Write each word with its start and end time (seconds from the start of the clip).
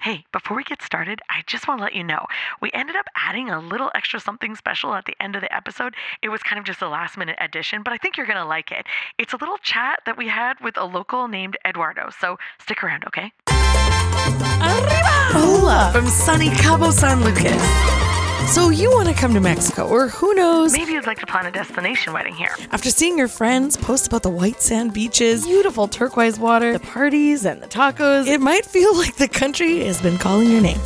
Hey, 0.00 0.24
before 0.32 0.56
we 0.56 0.62
get 0.62 0.80
started, 0.80 1.20
I 1.28 1.42
just 1.48 1.66
want 1.66 1.80
to 1.80 1.82
let 1.82 1.92
you 1.92 2.04
know 2.04 2.24
we 2.60 2.70
ended 2.72 2.94
up 2.94 3.06
adding 3.16 3.50
a 3.50 3.58
little 3.58 3.90
extra 3.96 4.20
something 4.20 4.54
special 4.54 4.94
at 4.94 5.06
the 5.06 5.16
end 5.20 5.34
of 5.34 5.40
the 5.40 5.52
episode. 5.52 5.96
It 6.22 6.28
was 6.28 6.40
kind 6.40 6.56
of 6.56 6.64
just 6.64 6.80
a 6.80 6.88
last 6.88 7.18
minute 7.18 7.34
addition, 7.40 7.82
but 7.82 7.92
I 7.92 7.96
think 7.96 8.16
you're 8.16 8.24
going 8.24 8.38
to 8.38 8.44
like 8.44 8.70
it. 8.70 8.86
It's 9.18 9.32
a 9.32 9.36
little 9.36 9.58
chat 9.58 10.02
that 10.06 10.16
we 10.16 10.28
had 10.28 10.60
with 10.60 10.76
a 10.76 10.84
local 10.84 11.26
named 11.26 11.56
Eduardo, 11.66 12.10
so 12.16 12.38
stick 12.60 12.84
around, 12.84 13.06
okay? 13.08 13.32
Arriba! 13.48 15.14
Hola 15.32 15.90
from 15.92 16.06
sunny 16.06 16.50
Cabo 16.50 16.92
San 16.92 17.24
Lucas. 17.24 18.07
So 18.50 18.70
you 18.70 18.90
want 18.90 19.08
to 19.08 19.14
come 19.14 19.34
to 19.34 19.40
Mexico, 19.40 19.86
or 19.86 20.08
who 20.08 20.34
knows? 20.34 20.72
Maybe 20.72 20.92
you'd 20.92 21.06
like 21.06 21.18
to 21.20 21.26
plan 21.26 21.44
a 21.46 21.50
destination 21.50 22.12
wedding 22.14 22.34
here. 22.34 22.56
After 22.72 22.90
seeing 22.90 23.18
your 23.18 23.28
friends 23.28 23.76
post 23.76 24.06
about 24.06 24.22
the 24.22 24.30
white 24.30 24.60
sand 24.60 24.92
beaches, 24.94 25.46
beautiful 25.46 25.86
turquoise 25.86 26.38
water, 26.40 26.72
the 26.72 26.80
parties, 26.80 27.44
and 27.44 27.62
the 27.62 27.66
tacos, 27.68 28.26
it 28.26 28.40
might 28.40 28.64
feel 28.64 28.94
like 28.96 29.16
the 29.16 29.28
country 29.28 29.84
has 29.84 30.00
been 30.00 30.16
calling 30.18 30.50
your 30.50 30.62
name. 30.62 30.80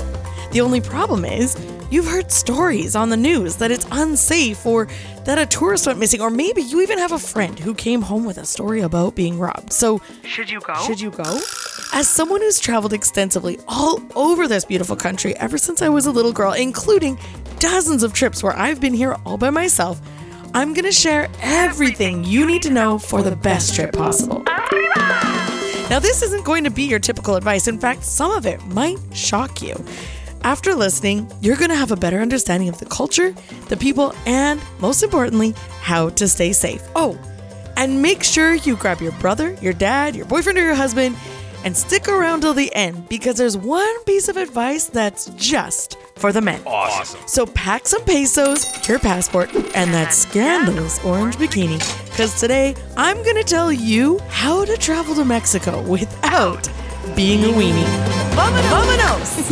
The 0.51 0.61
only 0.61 0.81
problem 0.81 1.25
is, 1.25 1.57
you've 1.91 2.07
heard 2.07 2.31
stories 2.33 2.95
on 2.97 3.09
the 3.11 3.17
news 3.17 3.57
that 3.57 3.71
it's 3.71 3.87
unsafe 3.93 4.67
or 4.67 4.89
that 5.25 5.39
a 5.39 5.47
tourist 5.47 5.87
went 5.87 5.99
missing, 5.99 6.21
or 6.21 6.31
maybe 6.31 6.63
you 6.63 6.83
even 6.83 6.99
have 6.99 7.13
a 7.13 7.19
friend 7.19 7.59
who 7.59 7.75
came 7.75 8.03
home 8.03 8.25
with 8.25 8.39
a 8.39 8.45
story 8.45 8.81
about 8.81 9.15
being 9.15 9.39
robbed. 9.39 9.73
So, 9.73 10.01
Should 10.25 10.51
you 10.51 10.61
go? 10.61 10.75
should 10.85 11.01
you 11.01 11.11
go? 11.11 11.39
As 11.95 12.09
someone 12.09 12.41
who's 12.41 12.59
traveled 12.59 12.93
extensively 12.93 13.59
all 13.69 14.03
over 14.17 14.47
this 14.49 14.65
beautiful 14.65 14.97
country 14.97 15.35
ever 15.37 15.57
since 15.59 15.81
I 15.81 15.89
was 15.89 16.07
a 16.07 16.11
little 16.11 16.33
girl, 16.33 16.53
including 16.53 17.19
dozens 17.63 18.03
of 18.03 18.13
trips 18.13 18.43
where 18.43 18.57
I've 18.59 18.81
been 18.81 18.93
here 18.93 19.17
all 19.25 19.39
by 19.39 19.51
myself, 19.51 20.01
I'm 20.53 20.75
going 20.75 20.85
to 20.85 20.91
share 20.91 21.29
everything 21.41 22.25
you 22.25 22.45
need 22.45 22.61
to 22.63 22.71
know 22.71 22.99
for 22.99 23.23
the 23.23 23.37
best 23.37 23.77
trip 23.77 23.93
possible. 23.93 24.43
Now, 25.89 26.01
this 26.01 26.23
isn't 26.25 26.45
going 26.45 26.65
to 26.65 26.71
be 26.71 26.83
your 26.83 26.99
typical 26.99 27.37
advice. 27.37 27.69
In 27.69 27.79
fact, 27.79 28.03
some 28.03 28.33
of 28.33 28.47
it 28.47 28.61
might 28.67 28.99
shock 29.13 29.63
you. 29.63 29.77
After 30.43 30.75
listening, 30.75 31.31
you're 31.41 31.57
going 31.57 31.71
to 31.71 31.77
have 31.77 31.93
a 31.93 31.97
better 31.97 32.19
understanding 32.19 32.69
of 32.69 32.81
the 32.81 32.87
culture, 32.87 33.33
the 33.69 33.77
people, 33.77 34.13
and 34.27 34.61
most 34.81 35.05
importantly, 35.05 35.55
how 35.83 36.09
to 36.09 36.27
stay 36.27 36.53
safe. 36.53 36.83
Oh, 36.97 37.17
and 37.77 38.03
make 38.03 38.25
sure 38.25 38.55
you 38.55 38.75
grab 38.75 39.01
your 39.01 39.13
brother, 39.13 39.57
your 39.63 39.73
dad, 39.73 40.17
your 40.17 40.27
boyfriend, 40.27 40.59
or 40.59 40.65
your 40.65 40.75
husband 40.75 41.17
and 41.65 41.77
stick 41.77 42.09
around 42.09 42.43
till 42.43 42.55
the 42.55 42.75
end 42.75 43.09
because 43.09 43.37
there's 43.37 43.57
one 43.57 44.05
piece 44.05 44.29
of 44.29 44.37
advice 44.37 44.87
that's 44.87 45.27
just 45.37 45.99
for 46.17 46.33
the 46.33 46.41
men. 46.41 46.61
Awesome. 46.67 47.21
So 47.27 47.47
pack 47.47 47.87
some 47.87 48.05
pesos, 48.05 48.89
your 48.89 48.99
passport, 48.99 49.55
and 49.75 49.93
that 49.93 50.13
scandalous 50.13 51.03
orange 51.05 51.37
bikini 51.37 51.79
because 52.11 52.39
today 52.39 52.75
I'm 52.97 53.17
going 53.23 53.37
to 53.37 53.45
tell 53.45 53.73
you 53.73 54.19
how 54.29 54.65
to 54.65 54.77
travel 54.77 55.15
to 55.17 55.25
Mexico 55.25 55.83
without 55.89 56.69
being 57.17 57.45
a 57.45 57.49
weenie. 57.49 57.85
Vamonos! 58.35 59.51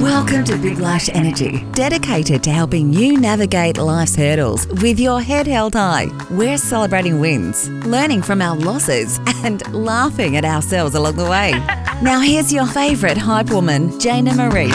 Welcome 0.00 0.44
to 0.44 0.56
Big 0.56 0.78
Lash 0.78 1.08
Energy, 1.08 1.64
dedicated 1.72 2.42
to 2.44 2.50
helping 2.50 2.92
you 2.92 3.18
navigate 3.18 3.78
life's 3.78 4.14
hurdles 4.14 4.66
with 4.82 5.00
your 5.00 5.20
head 5.20 5.46
held 5.46 5.74
high. 5.74 6.08
We're 6.30 6.58
celebrating 6.58 7.20
wins, 7.20 7.68
learning 7.86 8.22
from 8.22 8.40
our 8.40 8.56
losses, 8.56 9.18
and 9.44 9.66
laughing 9.74 10.36
at 10.36 10.44
ourselves 10.44 10.94
along 10.94 11.16
the 11.16 11.28
way. 11.28 11.52
now, 12.02 12.20
here's 12.20 12.52
your 12.52 12.66
favorite 12.66 13.18
hype 13.18 13.50
woman, 13.50 13.88
Jayna 13.98 14.36
Marie. 14.36 14.70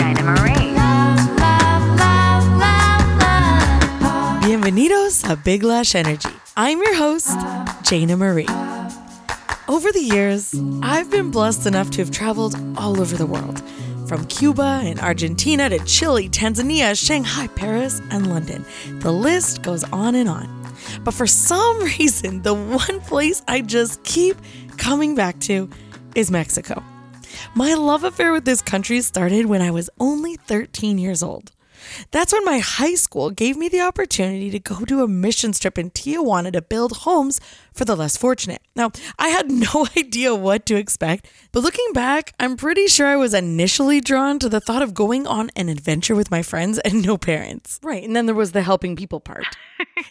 Bienvenidos 4.41 5.29
a 5.29 5.35
Big 5.35 5.63
Lash 5.63 5.95
Energy. 5.95 6.29
I'm 6.57 6.79
your 6.79 6.95
host, 6.95 7.37
Jayna 7.83 8.17
Marie. 8.17 8.68
Over 9.69 9.91
the 9.91 10.01
years, 10.01 10.59
I've 10.81 11.11
been 11.11 11.29
blessed 11.29 11.67
enough 11.67 11.91
to 11.91 11.99
have 11.99 12.09
traveled 12.09 12.55
all 12.75 12.99
over 12.99 13.15
the 13.15 13.27
world, 13.27 13.61
from 14.07 14.25
Cuba 14.25 14.81
and 14.83 14.99
Argentina 14.99 15.69
to 15.69 15.77
Chile, 15.85 16.27
Tanzania, 16.27 16.97
Shanghai, 16.97 17.45
Paris, 17.49 18.01
and 18.09 18.31
London. 18.31 18.65
The 19.01 19.11
list 19.11 19.61
goes 19.61 19.83
on 19.93 20.15
and 20.15 20.27
on. 20.27 20.49
But 21.03 21.13
for 21.13 21.27
some 21.27 21.79
reason, 21.99 22.41
the 22.41 22.55
one 22.55 22.99
place 23.01 23.43
I 23.47 23.61
just 23.61 24.03
keep 24.03 24.37
coming 24.77 25.13
back 25.13 25.39
to 25.41 25.69
is 26.15 26.31
Mexico. 26.31 26.83
My 27.53 27.75
love 27.75 28.03
affair 28.03 28.31
with 28.31 28.45
this 28.45 28.63
country 28.63 29.01
started 29.01 29.45
when 29.45 29.61
I 29.61 29.69
was 29.69 29.87
only 29.99 30.35
13 30.35 30.97
years 30.97 31.21
old. 31.21 31.51
That's 32.11 32.33
when 32.33 32.45
my 32.45 32.59
high 32.59 32.95
school 32.95 33.29
gave 33.29 33.57
me 33.57 33.69
the 33.69 33.81
opportunity 33.81 34.49
to 34.51 34.59
go 34.59 34.85
to 34.85 35.03
a 35.03 35.07
missions 35.07 35.59
trip 35.59 35.77
in 35.77 35.91
Tijuana 35.91 36.51
to 36.53 36.61
build 36.61 36.97
homes 36.97 37.39
for 37.73 37.85
the 37.85 37.95
less 37.95 38.17
fortunate. 38.17 38.61
Now, 38.75 38.91
I 39.17 39.29
had 39.29 39.51
no 39.73 39.87
idea 39.97 40.35
what 40.35 40.65
to 40.67 40.75
expect, 40.75 41.27
but 41.51 41.63
looking 41.63 41.93
back, 41.93 42.33
I'm 42.39 42.57
pretty 42.57 42.87
sure 42.87 43.07
I 43.07 43.15
was 43.15 43.33
initially 43.33 44.01
drawn 44.01 44.39
to 44.39 44.49
the 44.49 44.59
thought 44.59 44.81
of 44.81 44.93
going 44.93 45.27
on 45.27 45.49
an 45.55 45.69
adventure 45.69 46.15
with 46.15 46.31
my 46.31 46.41
friends 46.41 46.79
and 46.79 47.05
no 47.05 47.17
parents. 47.17 47.79
Right, 47.83 48.03
and 48.03 48.15
then 48.15 48.25
there 48.25 48.35
was 48.35 48.51
the 48.51 48.63
helping 48.63 48.95
people 48.95 49.19
part. 49.19 49.45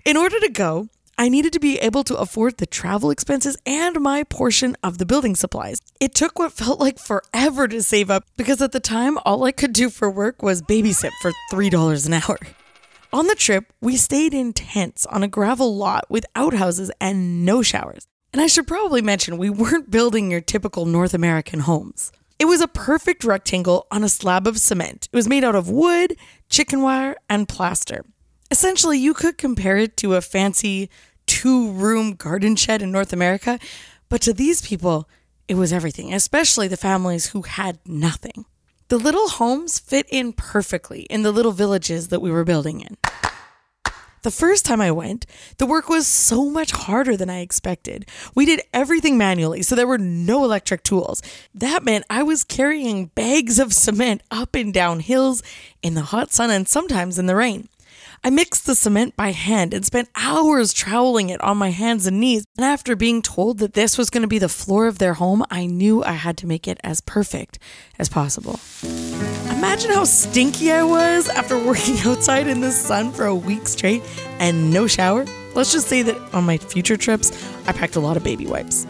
in 0.05 0.17
order 0.17 0.39
to 0.41 0.49
go, 0.49 0.89
I 1.21 1.29
needed 1.29 1.53
to 1.55 1.59
be 1.59 1.79
able 1.79 2.05
to 2.05 2.17
afford 2.17 2.59
the 2.59 2.67
travel 2.67 3.11
expenses 3.11 3.57
and 3.67 4.01
my 4.01 4.23
portion 4.23 4.77
of 4.85 4.99
the 4.99 5.05
building 5.05 5.35
supplies. 5.35 5.83
It 5.99 6.15
took 6.15 6.39
what 6.39 6.53
felt 6.53 6.79
like 6.79 7.01
forever 7.01 7.67
to 7.67 7.83
save 7.83 8.09
up 8.09 8.23
because 8.37 8.63
at 8.63 8.71
the 8.71 8.79
time, 8.79 9.19
all 9.27 9.43
I 9.43 9.51
could 9.51 9.73
do 9.73 9.91
for 9.91 10.09
work 10.09 10.45
was 10.45 10.63
babysit 10.63 11.11
for 11.21 11.33
$3 11.51 12.07
an 12.07 12.13
hour. 12.15 12.39
On 13.13 13.27
the 13.27 13.35
trip, 13.35 13.73
we 13.81 13.97
stayed 13.97 14.33
in 14.33 14.53
tents 14.53 15.07
on 15.07 15.25
a 15.25 15.29
gravel 15.29 15.77
lot 15.77 16.09
with 16.09 16.25
outhouses 16.37 16.93
and 17.01 17.45
no 17.45 17.63
showers. 17.63 18.07
And 18.33 18.41
I 18.41 18.47
should 18.47 18.69
probably 18.69 19.03
mention 19.03 19.39
we 19.39 19.51
weren't 19.51 19.91
building 19.91 20.31
your 20.31 20.41
typical 20.41 20.87
North 20.87 21.15
American 21.15 21.61
homes. 21.61 22.13
It 22.39 22.45
was 22.45 22.61
a 22.61 22.69
perfect 22.69 23.25
rectangle 23.25 23.89
on 23.91 24.05
a 24.05 24.09
slab 24.09 24.47
of 24.47 24.61
cement. 24.61 25.09
It 25.13 25.17
was 25.17 25.27
made 25.29 25.43
out 25.43 25.57
of 25.57 25.69
wood, 25.69 26.17
chicken 26.49 26.81
wire, 26.81 27.17
and 27.29 27.49
plaster. 27.49 28.05
Essentially, 28.51 28.99
you 28.99 29.13
could 29.13 29.37
compare 29.37 29.77
it 29.77 29.97
to 29.99 30.15
a 30.15 30.23
fancy 30.23 30.89
two 31.29 31.71
room 31.71 32.15
garden 32.15 32.57
shed 32.57 32.83
in 32.83 32.91
North 32.91 33.13
America, 33.13 33.61
but 34.09 34.21
to 34.23 34.33
these 34.33 34.61
people, 34.61 35.09
it 35.47 35.55
was 35.55 35.73
everything, 35.73 36.13
especially 36.13 36.67
the 36.67 36.77
families 36.77 37.29
who 37.29 37.43
had 37.43 37.79
nothing. 37.87 38.45
The 38.89 38.99
little 38.99 39.29
homes 39.29 39.79
fit 39.79 40.07
in 40.11 40.33
perfectly 40.33 41.03
in 41.03 41.23
the 41.23 41.31
little 41.31 41.53
villages 41.53 42.09
that 42.09 42.21
we 42.21 42.31
were 42.31 42.45
building 42.45 42.81
in. 42.81 42.97
The 44.23 44.31
first 44.33 44.65
time 44.65 44.81
I 44.81 44.91
went, 44.91 45.27
the 45.59 45.67
work 45.67 45.89
was 45.89 46.07
so 46.07 46.51
much 46.51 46.73
harder 46.73 47.17
than 47.17 47.31
I 47.31 47.39
expected. 47.41 48.09
We 48.35 48.47
did 48.47 48.63
everything 48.73 49.17
manually, 49.17 49.63
so 49.63 49.77
there 49.77 49.87
were 49.87 49.99
no 49.99 50.45
electric 50.45 50.83
tools. 50.83 51.23
That 51.55 51.85
meant 51.85 52.05
I 52.11 52.23
was 52.25 52.43
carrying 52.43 53.07
bags 53.07 53.59
of 53.59 53.73
cement 53.73 54.23
up 54.31 54.57
and 54.57 54.75
down 54.75 55.01
hills 55.01 55.43
in 55.83 55.95
the 55.95 56.03
hot 56.03 56.33
sun 56.33 56.51
and 56.51 56.67
sometimes 56.67 57.19
in 57.19 57.27
the 57.27 57.37
rain. 57.37 57.69
I 58.25 58.31
mixed 58.31 58.67
the 58.67 58.75
cement 58.75 59.17
by 59.17 59.31
hand 59.31 59.73
and 59.73 59.85
spent 59.85 60.09
hours 60.17 60.73
troweling 60.73 61.29
it 61.29 61.41
on 61.41 61.57
my 61.57 61.71
hands 61.71 62.07
and 62.07 62.21
knees. 62.21 62.45
And 62.57 62.65
after 62.65 62.97
being 62.97 63.23
told 63.23 63.59
that 63.59 63.75
this 63.75 63.97
was 63.97 64.11
going 64.11 64.23
to 64.23 64.29
be 64.29 64.39
the 64.39 64.49
floor 64.49 64.87
of 64.87 64.99
their 64.99 65.15
home, 65.15 65.45
I 65.51 65.67
knew 65.67 66.03
I 66.03 66.13
had 66.13 66.37
to 66.39 66.47
make 66.47 66.67
it 66.67 66.81
as 66.83 67.01
perfect 67.01 67.59
as 67.99 68.09
possible. 68.09 68.59
Imagine 69.51 69.93
how 69.93 70.05
stinky 70.05 70.73
I 70.73 70.83
was 70.83 71.29
after 71.29 71.57
working 71.59 71.99
outside 72.05 72.49
in 72.49 72.61
the 72.61 72.73
sun 72.73 73.13
for 73.13 73.27
a 73.27 73.35
week 73.35 73.69
straight 73.69 74.03
and 74.39 74.73
no 74.73 74.87
shower. 74.87 75.25
Let's 75.59 75.73
just 75.73 75.89
say 75.89 76.03
that 76.03 76.17
on 76.33 76.45
my 76.45 76.57
future 76.57 76.97
trips, 76.97 77.33
I 77.67 77.73
packed 77.73 77.97
a 77.97 78.01
lot 78.01 78.17
of 78.17 78.23
baby 78.23 78.47
wipes. 78.47 78.87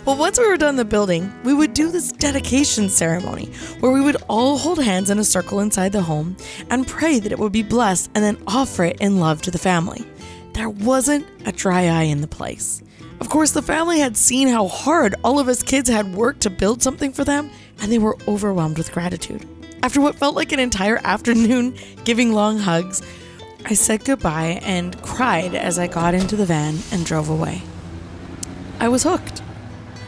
well, 0.06 0.16
once 0.16 0.38
we 0.38 0.46
were 0.46 0.56
done 0.56 0.76
the 0.76 0.84
building, 0.84 1.32
we 1.42 1.52
would 1.52 1.74
do 1.74 1.90
this 1.90 2.12
dedication 2.12 2.88
ceremony 2.88 3.46
where 3.80 3.90
we 3.90 4.00
would 4.00 4.18
all 4.28 4.56
hold 4.56 4.80
hands 4.80 5.10
in 5.10 5.18
a 5.18 5.24
circle 5.24 5.58
inside 5.58 5.90
the 5.90 6.02
home 6.02 6.36
and 6.70 6.86
pray 6.86 7.18
that 7.18 7.32
it 7.32 7.38
would 7.40 7.50
be 7.50 7.64
blessed 7.64 8.12
and 8.14 8.22
then 8.22 8.40
offer 8.46 8.84
it 8.84 9.00
in 9.00 9.18
love 9.18 9.42
to 9.42 9.50
the 9.50 9.58
family. 9.58 10.06
There 10.52 10.70
wasn't 10.70 11.26
a 11.46 11.50
dry 11.50 11.88
eye 11.88 12.04
in 12.04 12.20
the 12.20 12.28
place. 12.28 12.80
Of 13.18 13.28
course, 13.28 13.50
the 13.50 13.60
family 13.60 13.98
had 13.98 14.16
seen 14.16 14.46
how 14.46 14.68
hard 14.68 15.16
all 15.24 15.40
of 15.40 15.48
us 15.48 15.64
kids 15.64 15.88
had 15.88 16.14
worked 16.14 16.42
to 16.42 16.50
build 16.50 16.80
something 16.80 17.12
for 17.12 17.24
them, 17.24 17.50
and 17.80 17.90
they 17.90 17.98
were 17.98 18.16
overwhelmed 18.28 18.78
with 18.78 18.92
gratitude. 18.92 19.44
After 19.82 20.00
what 20.00 20.14
felt 20.14 20.36
like 20.36 20.52
an 20.52 20.60
entire 20.60 20.98
afternoon 21.02 21.76
giving 22.04 22.32
long 22.32 22.58
hugs, 22.58 23.02
I 23.66 23.72
said 23.72 24.04
goodbye 24.04 24.60
and 24.62 25.00
cried 25.00 25.54
as 25.54 25.78
I 25.78 25.86
got 25.86 26.12
into 26.12 26.36
the 26.36 26.44
van 26.44 26.78
and 26.92 27.06
drove 27.06 27.30
away. 27.30 27.62
I 28.78 28.88
was 28.88 29.04
hooked. 29.04 29.42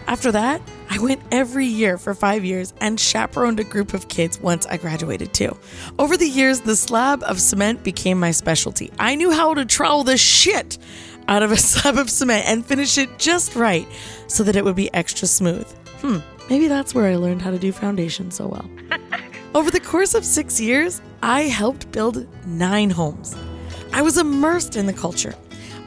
After 0.07 0.31
that, 0.33 0.61
I 0.91 0.99
went 0.99 1.23
every 1.33 1.65
year 1.65 1.97
for 1.97 2.15
five 2.15 2.45
years 2.45 2.75
and 2.83 3.01
chaperoned 3.01 3.59
a 3.59 3.65
group 3.65 3.95
of 3.95 4.09
kids 4.09 4.39
once 4.39 4.67
I 4.67 4.77
graduated 4.77 5.33
too. 5.33 5.57
Over 5.99 6.19
the 6.19 6.29
years, 6.29 6.61
the 6.61 6.77
slab 6.77 7.23
of 7.23 7.41
cement 7.41 7.83
became 7.83 8.21
my 8.21 8.31
specialty. 8.31 8.93
I 8.99 9.15
knew 9.15 9.33
how 9.33 9.55
to 9.55 9.65
trowel 9.65 10.05
the 10.05 10.19
shit 10.19 10.77
out 11.27 11.43
of 11.43 11.51
a 11.51 11.57
slab 11.71 11.97
of 11.97 12.11
cement 12.11 12.47
and 12.47 12.65
finish 12.65 12.99
it 12.99 13.19
just 13.19 13.57
right 13.57 13.89
so 14.27 14.45
that 14.45 14.57
it 14.57 14.65
would 14.65 14.77
be 14.77 14.93
extra 14.93 15.27
smooth. 15.27 15.67
Hmm, 16.03 16.19
maybe 16.51 16.69
that's 16.69 16.95
where 16.95 17.07
I 17.07 17.17
learned 17.17 17.41
how 17.41 17.51
to 17.53 17.59
do 17.59 17.73
foundation 17.73 18.31
so 18.31 18.49
well. 18.49 18.71
Over 19.55 19.71
the 19.71 19.81
course 19.81 20.15
of 20.15 20.27
six 20.27 20.61
years, 20.61 21.01
I 21.23 21.43
helped 21.45 21.91
build 21.91 22.27
nine 22.47 22.91
homes. 22.91 23.35
I 23.93 24.03
was 24.03 24.19
immersed 24.19 24.77
in 24.77 24.87
the 24.87 24.93
culture. 24.93 25.35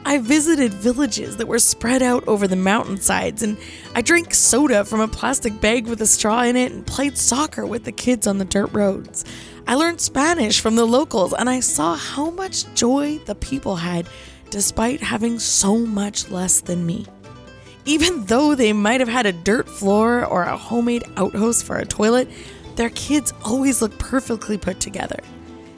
I 0.04 0.18
visited 0.18 0.72
villages 0.72 1.36
that 1.36 1.46
were 1.46 1.58
spread 1.58 2.02
out 2.02 2.26
over 2.26 2.48
the 2.48 2.56
mountainsides, 2.56 3.42
and 3.42 3.56
I 3.94 4.02
drank 4.02 4.34
soda 4.34 4.84
from 4.84 5.00
a 5.00 5.08
plastic 5.08 5.60
bag 5.60 5.86
with 5.86 6.00
a 6.00 6.06
straw 6.06 6.42
in 6.42 6.56
it 6.56 6.72
and 6.72 6.86
played 6.86 7.18
soccer 7.18 7.66
with 7.66 7.84
the 7.84 7.92
kids 7.92 8.26
on 8.26 8.38
the 8.38 8.44
dirt 8.44 8.72
roads. 8.72 9.24
I 9.66 9.74
learned 9.74 10.00
Spanish 10.00 10.60
from 10.60 10.76
the 10.76 10.86
locals, 10.86 11.34
and 11.34 11.50
I 11.50 11.60
saw 11.60 11.96
how 11.96 12.30
much 12.30 12.72
joy 12.74 13.18
the 13.26 13.34
people 13.34 13.76
had 13.76 14.08
despite 14.48 15.00
having 15.00 15.38
so 15.38 15.76
much 15.78 16.28
less 16.30 16.60
than 16.60 16.84
me. 16.84 17.06
Even 17.84 18.24
though 18.24 18.54
they 18.54 18.72
might 18.72 19.00
have 19.00 19.08
had 19.08 19.26
a 19.26 19.32
dirt 19.32 19.68
floor 19.68 20.24
or 20.24 20.42
a 20.42 20.56
homemade 20.56 21.04
outhouse 21.16 21.62
for 21.62 21.76
a 21.76 21.86
toilet, 21.86 22.28
their 22.76 22.90
kids 22.90 23.32
always 23.44 23.80
looked 23.80 23.98
perfectly 23.98 24.58
put 24.58 24.80
together. 24.80 25.20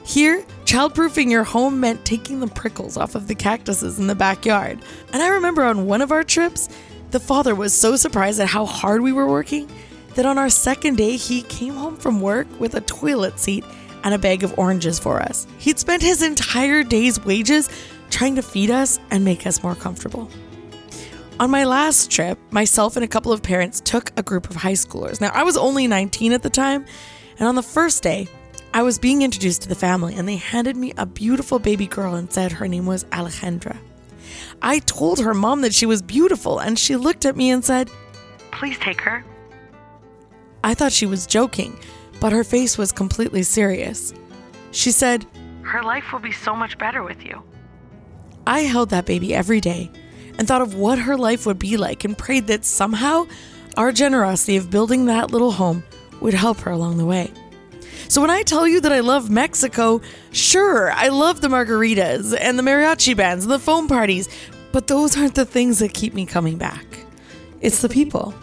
Here, 0.05 0.43
childproofing 0.65 1.31
your 1.31 1.43
home 1.43 1.79
meant 1.79 2.03
taking 2.05 2.39
the 2.39 2.47
prickles 2.47 2.97
off 2.97 3.15
of 3.15 3.27
the 3.27 3.35
cactuses 3.35 3.99
in 3.99 4.07
the 4.07 4.15
backyard. 4.15 4.79
And 5.13 5.23
I 5.23 5.29
remember 5.29 5.63
on 5.63 5.85
one 5.85 6.01
of 6.01 6.11
our 6.11 6.23
trips, 6.23 6.67
the 7.11 7.19
father 7.19 7.55
was 7.55 7.73
so 7.73 7.95
surprised 7.95 8.39
at 8.39 8.47
how 8.47 8.65
hard 8.65 9.01
we 9.01 9.13
were 9.13 9.27
working 9.27 9.69
that 10.15 10.25
on 10.25 10.37
our 10.37 10.49
second 10.49 10.97
day, 10.97 11.15
he 11.15 11.41
came 11.43 11.73
home 11.73 11.95
from 11.95 12.21
work 12.21 12.47
with 12.59 12.75
a 12.75 12.81
toilet 12.81 13.39
seat 13.39 13.63
and 14.03 14.13
a 14.13 14.17
bag 14.17 14.43
of 14.43 14.57
oranges 14.59 14.99
for 14.99 15.21
us. 15.21 15.47
He'd 15.57 15.79
spent 15.79 16.01
his 16.01 16.21
entire 16.21 16.83
day's 16.83 17.23
wages 17.23 17.69
trying 18.09 18.35
to 18.35 18.41
feed 18.41 18.69
us 18.69 18.99
and 19.09 19.23
make 19.23 19.47
us 19.47 19.63
more 19.63 19.75
comfortable. 19.75 20.29
On 21.39 21.49
my 21.49 21.63
last 21.63 22.11
trip, 22.11 22.37
myself 22.51 22.95
and 22.95 23.03
a 23.03 23.07
couple 23.07 23.31
of 23.31 23.41
parents 23.41 23.81
took 23.81 24.11
a 24.17 24.23
group 24.23 24.49
of 24.49 24.55
high 24.55 24.73
schoolers. 24.73 25.19
Now, 25.19 25.31
I 25.33 25.43
was 25.43 25.57
only 25.57 25.87
19 25.87 26.31
at 26.31 26.43
the 26.43 26.49
time, 26.49 26.85
and 27.39 27.47
on 27.47 27.55
the 27.55 27.63
first 27.63 28.03
day, 28.03 28.27
I 28.75 28.81
was 28.81 28.97
being 28.97 29.21
introduced 29.21 29.61
to 29.61 29.69
the 29.69 29.75
family, 29.75 30.15
and 30.15 30.27
they 30.27 30.37
handed 30.37 30.75
me 30.75 30.93
a 30.97 31.05
beautiful 31.05 31.59
baby 31.59 31.85
girl 31.85 32.15
and 32.15 32.33
said 32.33 32.53
her 32.53 32.67
name 32.67 32.87
was 32.87 33.03
Alejandra. 33.05 33.77
I 34.63 34.79
told 34.79 35.19
her 35.19 35.35
mom 35.35 35.61
that 35.61 35.75
she 35.75 35.85
was 35.85 36.01
beautiful, 36.01 36.57
and 36.57 36.79
she 36.79 36.95
looked 36.95 37.23
at 37.25 37.35
me 37.35 37.51
and 37.51 37.63
said, 37.63 37.91
Please 38.51 38.79
take 38.79 39.01
her. 39.01 39.23
I 40.63 40.73
thought 40.73 40.91
she 40.91 41.05
was 41.05 41.27
joking, 41.27 41.79
but 42.19 42.31
her 42.31 42.43
face 42.43 42.75
was 42.75 42.91
completely 42.91 43.43
serious. 43.43 44.11
She 44.71 44.89
said, 44.89 45.27
Her 45.61 45.83
life 45.83 46.11
will 46.11 46.19
be 46.19 46.31
so 46.31 46.55
much 46.55 46.79
better 46.79 47.03
with 47.03 47.23
you. 47.23 47.43
I 48.47 48.61
held 48.61 48.89
that 48.89 49.05
baby 49.05 49.35
every 49.35 49.61
day 49.61 49.91
and 50.39 50.47
thought 50.47 50.63
of 50.63 50.73
what 50.73 50.97
her 50.97 51.15
life 51.15 51.45
would 51.45 51.59
be 51.59 51.77
like 51.77 52.05
and 52.05 52.17
prayed 52.17 52.47
that 52.47 52.65
somehow 52.65 53.27
our 53.77 53.91
generosity 53.91 54.57
of 54.57 54.71
building 54.71 55.05
that 55.05 55.29
little 55.29 55.51
home 55.51 55.83
would 56.21 56.33
help 56.33 56.59
her 56.61 56.71
along 56.71 56.97
the 56.97 57.05
way. 57.05 57.31
So 58.13 58.21
when 58.21 58.29
I 58.29 58.43
tell 58.43 58.67
you 58.67 58.79
that 58.81 58.91
I 58.91 58.99
love 58.99 59.31
Mexico, 59.31 59.99
sure, 60.31 60.91
I 60.91 61.07
love 61.07 61.41
the 61.41 61.47
margaritas 61.47 62.37
and 62.39 62.59
the 62.59 62.61
mariachi 62.61 63.17
bands 63.17 63.43
and 63.43 63.51
the 63.51 63.57
foam 63.57 63.87
parties, 63.87 64.29
but 64.71 64.85
those 64.85 65.17
aren't 65.17 65.33
the 65.33 65.47
things 65.47 65.79
that 65.79 65.95
keep 65.95 66.13
me 66.13 66.27
coming 66.27 66.59
back. 66.59 66.85
It's 67.59 67.81
the 67.81 67.89
people. 67.89 68.35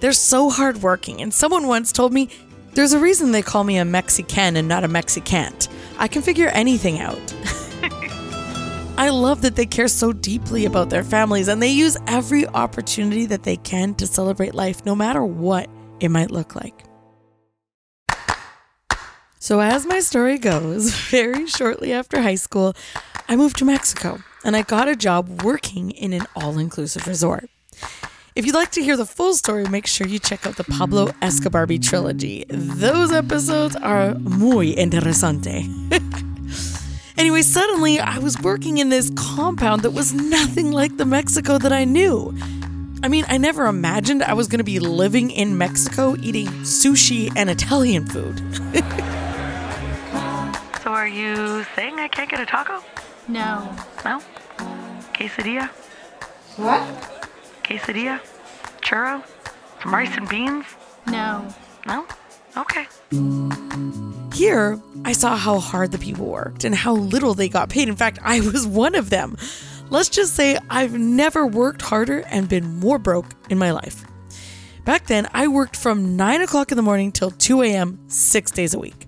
They're 0.00 0.12
so 0.12 0.50
hardworking, 0.50 1.22
and 1.22 1.32
someone 1.32 1.68
once 1.68 1.92
told 1.92 2.12
me 2.12 2.28
there's 2.72 2.92
a 2.92 2.98
reason 2.98 3.30
they 3.30 3.40
call 3.40 3.62
me 3.62 3.76
a 3.76 3.84
Mexican 3.84 4.56
and 4.56 4.66
not 4.66 4.82
a 4.82 4.88
Mexicant. 4.88 5.68
I 5.96 6.08
can 6.08 6.20
figure 6.20 6.48
anything 6.48 6.98
out. 6.98 7.34
I 8.98 9.10
love 9.10 9.42
that 9.42 9.54
they 9.54 9.66
care 9.66 9.86
so 9.86 10.12
deeply 10.12 10.64
about 10.64 10.90
their 10.90 11.04
families 11.04 11.46
and 11.46 11.62
they 11.62 11.70
use 11.70 11.96
every 12.08 12.48
opportunity 12.48 13.26
that 13.26 13.44
they 13.44 13.58
can 13.58 13.94
to 13.94 14.08
celebrate 14.08 14.56
life, 14.56 14.84
no 14.84 14.96
matter 14.96 15.24
what 15.24 15.70
it 16.00 16.08
might 16.08 16.32
look 16.32 16.56
like. 16.56 16.89
So, 19.42 19.60
as 19.60 19.86
my 19.86 20.00
story 20.00 20.36
goes, 20.36 20.92
very 21.10 21.46
shortly 21.46 21.94
after 21.94 22.20
high 22.20 22.34
school, 22.34 22.74
I 23.26 23.36
moved 23.36 23.56
to 23.60 23.64
Mexico 23.64 24.18
and 24.44 24.54
I 24.54 24.60
got 24.60 24.86
a 24.86 24.94
job 24.94 25.42
working 25.42 25.92
in 25.92 26.12
an 26.12 26.26
all 26.36 26.58
inclusive 26.58 27.06
resort. 27.06 27.48
If 28.34 28.44
you'd 28.44 28.54
like 28.54 28.70
to 28.72 28.82
hear 28.82 28.98
the 28.98 29.06
full 29.06 29.32
story, 29.32 29.64
make 29.64 29.86
sure 29.86 30.06
you 30.06 30.18
check 30.18 30.46
out 30.46 30.56
the 30.56 30.64
Pablo 30.64 31.12
Escobar 31.22 31.66
trilogy. 31.78 32.44
Those 32.50 33.12
episodes 33.12 33.76
are 33.76 34.12
muy 34.16 34.74
interesante. 34.74 35.64
anyway, 37.16 37.40
suddenly 37.40 37.98
I 37.98 38.18
was 38.18 38.38
working 38.42 38.76
in 38.76 38.90
this 38.90 39.10
compound 39.16 39.82
that 39.82 39.92
was 39.92 40.12
nothing 40.12 40.70
like 40.70 40.98
the 40.98 41.06
Mexico 41.06 41.56
that 41.56 41.72
I 41.72 41.84
knew. 41.86 42.36
I 43.02 43.08
mean, 43.08 43.24
I 43.26 43.38
never 43.38 43.64
imagined 43.64 44.22
I 44.22 44.34
was 44.34 44.48
going 44.48 44.58
to 44.58 44.64
be 44.64 44.80
living 44.80 45.30
in 45.30 45.56
Mexico 45.56 46.14
eating 46.20 46.48
sushi 46.62 47.32
and 47.34 47.48
Italian 47.48 48.06
food. 48.06 48.42
So 50.90 50.94
are 50.94 51.06
you 51.06 51.64
saying 51.76 52.00
I 52.00 52.08
can't 52.08 52.28
get 52.28 52.40
a 52.40 52.46
taco? 52.46 52.82
No. 53.28 53.72
No? 54.04 54.20
Quesadilla? 55.14 55.68
What? 56.56 56.82
Quesadilla? 57.62 58.20
Churro? 58.80 59.22
Some 59.80 59.94
rice 59.94 60.16
and 60.16 60.28
beans? 60.28 60.66
No. 61.06 61.46
No? 61.86 62.08
Okay. 62.56 62.88
Here, 64.34 64.80
I 65.04 65.12
saw 65.12 65.36
how 65.36 65.60
hard 65.60 65.92
the 65.92 65.98
people 65.98 66.26
worked 66.26 66.64
and 66.64 66.74
how 66.74 66.94
little 66.94 67.34
they 67.34 67.48
got 67.48 67.68
paid. 67.68 67.88
In 67.88 67.94
fact, 67.94 68.18
I 68.24 68.40
was 68.40 68.66
one 68.66 68.96
of 68.96 69.10
them. 69.10 69.36
Let's 69.90 70.08
just 70.08 70.34
say 70.34 70.58
I've 70.70 70.94
never 70.94 71.46
worked 71.46 71.82
harder 71.82 72.24
and 72.26 72.48
been 72.48 72.80
more 72.80 72.98
broke 72.98 73.26
in 73.48 73.58
my 73.58 73.70
life. 73.70 74.04
Back 74.84 75.06
then, 75.06 75.28
I 75.32 75.46
worked 75.46 75.76
from 75.76 76.16
9 76.16 76.40
o'clock 76.40 76.72
in 76.72 76.76
the 76.76 76.82
morning 76.82 77.12
till 77.12 77.30
2 77.30 77.62
a.m., 77.62 78.00
six 78.08 78.50
days 78.50 78.74
a 78.74 78.80
week. 78.80 79.06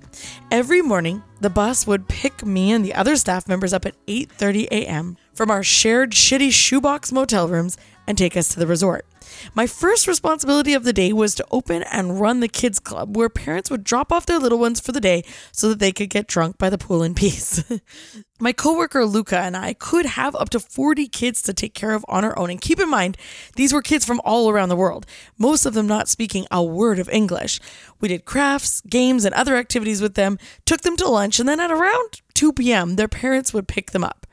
Every 0.51 0.83
morning, 0.83 1.23
the 1.41 1.51
bus 1.51 1.87
would 1.87 2.09
pick 2.09 2.45
me 2.45 2.73
and 2.73 2.85
the 2.85 2.95
other 2.95 3.17
staff 3.17 3.49
members 3.49 3.73
up 3.73 3.87
at 3.87 3.97
8:30 4.07 4.69
a.m. 4.71 5.17
from 5.35 5.51
our 5.51 5.63
shared 5.63 6.13
shitty 6.13 6.53
shoebox 6.53 7.13
motel 7.13 7.49
rooms 7.49 7.77
and 8.07 8.17
take 8.19 8.37
us 8.37 8.49
to 8.49 8.59
the 8.59 8.67
resort. 8.67 9.07
My 9.55 9.67
first 9.67 10.07
responsibility 10.07 10.75
of 10.75 10.85
the 10.85 10.93
day 10.93 11.13
was 11.13 11.35
to 11.37 11.47
open 11.51 11.83
and 11.85 12.21
run 12.21 12.41
the 12.41 12.49
kids 12.49 12.79
club 12.79 13.17
where 13.17 13.29
parents 13.29 13.71
would 13.71 13.85
drop 13.85 14.13
off 14.13 14.27
their 14.27 14.39
little 14.39 14.59
ones 14.59 14.81
for 14.81 14.93
the 14.93 15.01
day 15.01 15.25
so 15.53 15.69
that 15.69 15.79
they 15.79 15.93
could 15.93 16.11
get 16.11 16.27
drunk 16.27 16.59
by 16.59 16.71
the 16.71 16.79
pool 16.79 17.03
in 17.03 17.15
peace. 17.15 17.63
My 18.41 18.53
coworker 18.53 19.05
Luca 19.05 19.39
and 19.39 19.57
I 19.57 19.75
could 19.75 20.05
have 20.05 20.35
up 20.35 20.51
to 20.51 20.59
40 20.61 21.07
kids 21.09 21.43
to 21.43 21.55
take 21.55 21.75
care 21.75 21.93
of 21.93 22.05
on 22.09 22.25
our 22.25 22.37
own. 22.37 22.51
And 22.51 22.61
keep 22.61 22.81
in 22.81 22.91
mind, 22.91 23.17
these 23.55 23.73
were 23.73 23.83
kids 23.83 24.05
from 24.05 24.21
all 24.25 24.51
around 24.51 24.69
the 24.69 24.77
world, 24.77 25.07
most 25.39 25.65
of 25.65 25.75
them 25.75 25.87
not 25.87 26.09
speaking 26.09 26.47
a 26.51 26.63
word 26.63 26.99
of 26.99 27.09
English. 27.09 27.61
We 28.01 28.09
did 28.09 28.25
crafts, 28.25 28.81
games, 28.81 29.25
and 29.25 29.35
other 29.35 29.57
activities 29.57 30.03
with 30.03 30.15
them, 30.15 30.39
took 30.67 30.81
them 30.81 30.97
to 30.97 31.09
lunch, 31.09 31.39
and 31.39 31.49
then 31.49 31.61
at 31.61 31.71
around 31.71 32.21
2 32.35 32.53
p.m., 32.55 32.97
their 32.97 33.09
parents 33.09 33.55
would 33.55 33.69
pick 33.69 33.93
them 33.93 34.03
up. 34.03 34.27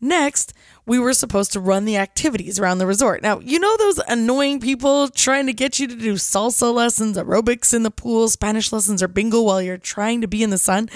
Next, 0.00 0.52
we 0.86 0.98
were 0.98 1.12
supposed 1.12 1.52
to 1.52 1.60
run 1.60 1.84
the 1.84 1.96
activities 1.96 2.58
around 2.58 2.78
the 2.78 2.86
resort. 2.86 3.22
Now, 3.22 3.38
you 3.40 3.58
know 3.58 3.76
those 3.76 3.98
annoying 4.08 4.60
people 4.60 5.08
trying 5.08 5.46
to 5.46 5.52
get 5.52 5.78
you 5.78 5.86
to 5.86 5.94
do 5.94 6.14
salsa 6.14 6.72
lessons, 6.72 7.16
aerobics 7.16 7.72
in 7.72 7.82
the 7.82 7.90
pool, 7.90 8.28
Spanish 8.28 8.72
lessons, 8.72 9.02
or 9.02 9.08
bingo 9.08 9.42
while 9.42 9.62
you're 9.62 9.78
trying 9.78 10.20
to 10.20 10.28
be 10.28 10.42
in 10.42 10.50
the 10.50 10.58
sun? 10.58 10.88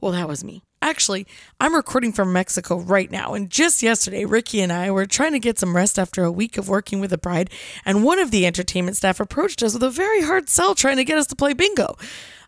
Well, 0.00 0.12
that 0.12 0.28
was 0.28 0.42
me. 0.42 0.62
Actually, 0.82 1.26
I'm 1.58 1.74
recording 1.74 2.12
from 2.12 2.32
Mexico 2.32 2.78
right 2.78 3.10
now, 3.10 3.34
and 3.34 3.50
just 3.50 3.82
yesterday, 3.82 4.24
Ricky 4.24 4.60
and 4.60 4.72
I 4.72 4.90
were 4.90 5.06
trying 5.06 5.32
to 5.32 5.38
get 5.38 5.58
some 5.58 5.74
rest 5.74 5.98
after 5.98 6.22
a 6.22 6.30
week 6.30 6.58
of 6.58 6.68
working 6.68 7.00
with 7.00 7.10
the 7.10 7.18
bride, 7.18 7.50
and 7.84 8.04
one 8.04 8.18
of 8.18 8.30
the 8.30 8.46
entertainment 8.46 8.96
staff 8.96 9.18
approached 9.18 9.62
us 9.62 9.72
with 9.72 9.82
a 9.82 9.90
very 9.90 10.22
hard 10.22 10.48
sell 10.48 10.74
trying 10.74 10.98
to 10.98 11.04
get 11.04 11.18
us 11.18 11.26
to 11.28 11.36
play 11.36 11.54
bingo. 11.54 11.96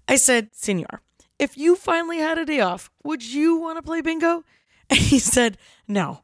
I 0.06 0.16
said, 0.16 0.50
Senor, 0.52 1.00
if 1.38 1.56
you 1.56 1.74
finally 1.74 2.18
had 2.18 2.38
a 2.38 2.44
day 2.44 2.60
off, 2.60 2.90
would 3.02 3.24
you 3.24 3.56
want 3.56 3.78
to 3.78 3.82
play 3.82 4.00
bingo? 4.00 4.44
And 4.90 4.98
he 4.98 5.18
said, 5.18 5.58
No, 5.86 6.22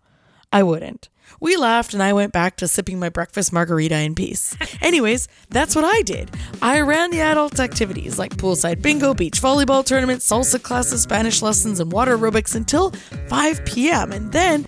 I 0.54 0.62
wouldn't. 0.62 1.08
We 1.40 1.56
laughed 1.56 1.94
and 1.94 2.02
I 2.02 2.12
went 2.12 2.32
back 2.32 2.56
to 2.58 2.68
sipping 2.68 3.00
my 3.00 3.08
breakfast 3.08 3.52
margarita 3.52 3.99
in 3.99 4.14
peace. 4.14 4.56
Anyways, 4.80 5.26
that's 5.50 5.75
what 5.75 5.84
I 5.84 6.02
did. 6.02 6.30
I 6.62 6.80
ran 6.82 7.11
the 7.11 7.23
adult 7.23 7.58
activities 7.58 8.20
like 8.20 8.37
poolside 8.37 8.80
bingo, 8.80 9.14
beach 9.14 9.40
volleyball 9.40 9.84
tournaments, 9.84 10.30
salsa 10.30 10.62
classes, 10.62 11.02
Spanish 11.02 11.42
lessons, 11.42 11.80
and 11.80 11.90
water 11.90 12.16
aerobics 12.16 12.54
until 12.54 12.92
5 13.26 13.64
p.m. 13.64 14.12
And 14.12 14.30
then 14.30 14.64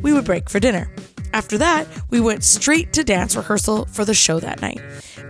we 0.00 0.12
would 0.12 0.24
break 0.24 0.50
for 0.50 0.58
dinner. 0.58 0.92
After 1.32 1.56
that, 1.58 1.86
we 2.10 2.20
went 2.20 2.42
straight 2.42 2.92
to 2.94 3.04
dance 3.04 3.36
rehearsal 3.36 3.86
for 3.86 4.04
the 4.04 4.14
show 4.14 4.40
that 4.40 4.60
night. 4.60 4.80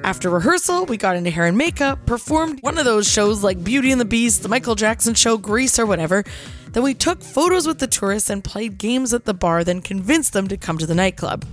After 0.04 0.30
rehearsal, 0.30 0.87
we 0.87 0.97
got 0.97 1.16
into 1.16 1.30
hair 1.30 1.47
and 1.47 1.57
makeup, 1.57 2.07
performed 2.07 2.61
one 2.62 2.78
of 2.78 2.85
those 2.85 3.11
shows 3.11 3.42
like 3.42 3.62
Beauty 3.62 3.92
and 3.92 4.00
the 4.00 4.04
Beast, 4.04 4.42
the 4.42 4.49
Michael 4.49 4.75
Jackson 4.75 5.14
show, 5.14 5.37
Grease, 5.37 5.78
or 5.78 5.87
whatever. 5.87 6.25
Then 6.73 6.83
we 6.83 6.95
took 6.95 7.23
photos 7.23 7.66
with 7.66 7.78
the 7.78 7.87
tourists 7.87 8.30
and 8.30 8.45
played 8.45 8.78
games 8.78 9.14
at 9.14 9.25
the 9.25 9.35
bar, 9.35 9.64
then 9.64 9.80
convinced 9.80 10.33
them 10.33 10.49
to 10.49 10.57
come 10.57 10.78
to 10.78 10.87
the 10.87 10.95
nightclub. 10.95 11.45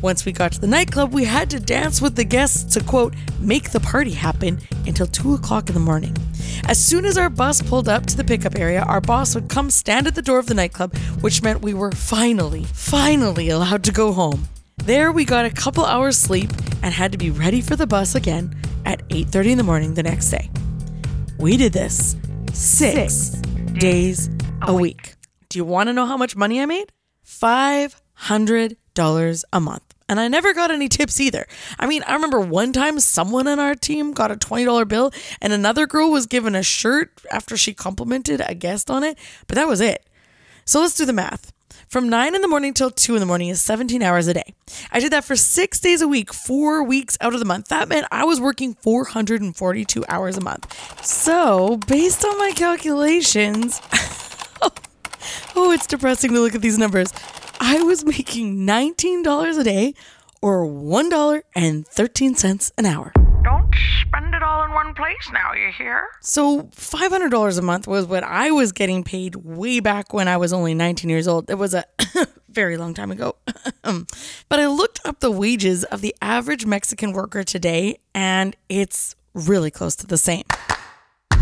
Once 0.00 0.24
we 0.24 0.32
got 0.32 0.52
to 0.52 0.60
the 0.60 0.66
nightclub, 0.66 1.12
we 1.12 1.24
had 1.24 1.50
to 1.50 1.60
dance 1.60 2.00
with 2.00 2.16
the 2.16 2.24
guests 2.24 2.74
to 2.74 2.84
quote, 2.84 3.14
make 3.40 3.70
the 3.70 3.80
party 3.80 4.12
happen 4.12 4.60
until 4.86 5.06
2 5.06 5.34
o'clock 5.34 5.68
in 5.68 5.74
the 5.74 5.80
morning. 5.80 6.16
As 6.66 6.82
soon 6.82 7.04
as 7.04 7.18
our 7.18 7.28
bus 7.28 7.60
pulled 7.62 7.88
up 7.88 8.06
to 8.06 8.16
the 8.16 8.24
pickup 8.24 8.58
area, 8.58 8.82
our 8.82 9.00
boss 9.00 9.34
would 9.34 9.48
come 9.48 9.70
stand 9.70 10.06
at 10.06 10.14
the 10.14 10.22
door 10.22 10.38
of 10.38 10.46
the 10.46 10.54
nightclub, 10.54 10.96
which 11.20 11.42
meant 11.42 11.62
we 11.62 11.74
were 11.74 11.92
finally, 11.92 12.64
finally 12.64 13.50
allowed 13.50 13.84
to 13.84 13.92
go 13.92 14.12
home. 14.12 14.48
There 14.84 15.12
we 15.12 15.24
got 15.24 15.44
a 15.44 15.50
couple 15.50 15.84
hours 15.84 16.18
sleep 16.18 16.50
and 16.82 16.94
had 16.94 17.12
to 17.12 17.18
be 17.18 17.30
ready 17.30 17.60
for 17.60 17.76
the 17.76 17.86
bus 17.86 18.14
again 18.14 18.56
at 18.84 19.06
8:30 19.10 19.52
in 19.52 19.58
the 19.58 19.64
morning 19.64 19.94
the 19.94 20.02
next 20.02 20.30
day. 20.30 20.50
We 21.38 21.56
did 21.56 21.72
this 21.72 22.16
6 22.52 23.30
days 23.78 24.28
a 24.62 24.74
week. 24.74 25.14
Do 25.48 25.58
you 25.58 25.64
want 25.64 25.88
to 25.88 25.92
know 25.92 26.06
how 26.06 26.16
much 26.16 26.34
money 26.34 26.60
I 26.60 26.66
made? 26.66 26.92
$500 27.24 29.44
a 29.52 29.60
month. 29.60 29.82
And 30.08 30.18
I 30.18 30.28
never 30.28 30.54
got 30.54 30.72
any 30.72 30.88
tips 30.88 31.20
either. 31.20 31.46
I 31.78 31.86
mean, 31.86 32.02
I 32.04 32.14
remember 32.14 32.40
one 32.40 32.72
time 32.72 32.98
someone 32.98 33.46
on 33.46 33.60
our 33.60 33.76
team 33.76 34.12
got 34.12 34.32
a 34.32 34.36
$20 34.36 34.88
bill 34.88 35.12
and 35.40 35.52
another 35.52 35.86
girl 35.86 36.10
was 36.10 36.26
given 36.26 36.56
a 36.56 36.62
shirt 36.62 37.12
after 37.30 37.56
she 37.56 37.74
complimented 37.74 38.42
a 38.44 38.54
guest 38.54 38.90
on 38.90 39.04
it, 39.04 39.16
but 39.46 39.54
that 39.54 39.68
was 39.68 39.80
it. 39.80 40.04
So 40.64 40.80
let's 40.80 40.96
do 40.96 41.04
the 41.04 41.12
math. 41.12 41.52
From 41.90 42.08
9 42.08 42.34
in 42.36 42.40
the 42.40 42.46
morning 42.46 42.72
till 42.72 42.92
2 42.92 43.16
in 43.16 43.20
the 43.20 43.26
morning 43.26 43.48
is 43.48 43.60
17 43.60 44.00
hours 44.00 44.28
a 44.28 44.34
day. 44.34 44.54
I 44.92 45.00
did 45.00 45.10
that 45.10 45.24
for 45.24 45.34
six 45.34 45.80
days 45.80 46.00
a 46.00 46.06
week, 46.06 46.32
four 46.32 46.84
weeks 46.84 47.18
out 47.20 47.34
of 47.34 47.40
the 47.40 47.44
month. 47.44 47.66
That 47.66 47.88
meant 47.88 48.06
I 48.12 48.22
was 48.22 48.40
working 48.40 48.74
442 48.74 50.04
hours 50.08 50.36
a 50.36 50.40
month. 50.40 50.72
So, 51.04 51.78
based 51.88 52.24
on 52.24 52.38
my 52.38 52.52
calculations, 52.54 53.80
oh, 55.56 55.72
it's 55.72 55.88
depressing 55.88 56.32
to 56.32 56.38
look 56.38 56.54
at 56.54 56.62
these 56.62 56.78
numbers. 56.78 57.12
I 57.58 57.82
was 57.82 58.04
making 58.04 58.58
$19 58.58 59.58
a 59.58 59.64
day 59.64 59.94
or 60.40 60.64
$1.13 60.64 62.72
an 62.78 62.86
hour. 62.86 63.12
Spend 64.02 64.34
it 64.34 64.42
all 64.42 64.64
in 64.64 64.72
one 64.72 64.94
place 64.94 65.30
now, 65.32 65.52
you 65.52 65.70
hear? 65.76 66.08
So 66.20 66.64
$500 66.64 67.58
a 67.58 67.62
month 67.62 67.86
was 67.86 68.06
what 68.06 68.24
I 68.24 68.50
was 68.50 68.72
getting 68.72 69.04
paid 69.04 69.36
way 69.36 69.80
back 69.80 70.12
when 70.12 70.28
I 70.28 70.36
was 70.36 70.52
only 70.52 70.74
19 70.74 71.08
years 71.08 71.28
old. 71.28 71.50
It 71.50 71.54
was 71.54 71.74
a 71.74 71.84
very 72.48 72.76
long 72.76 72.94
time 72.94 73.10
ago. 73.10 73.36
but 73.82 74.60
I 74.60 74.66
looked 74.66 75.00
up 75.04 75.20
the 75.20 75.30
wages 75.30 75.84
of 75.84 76.00
the 76.00 76.14
average 76.20 76.66
Mexican 76.66 77.12
worker 77.12 77.44
today, 77.44 77.98
and 78.14 78.56
it's 78.68 79.14
really 79.34 79.70
close 79.70 79.94
to 79.96 80.06
the 80.06 80.18
same. 80.18 80.44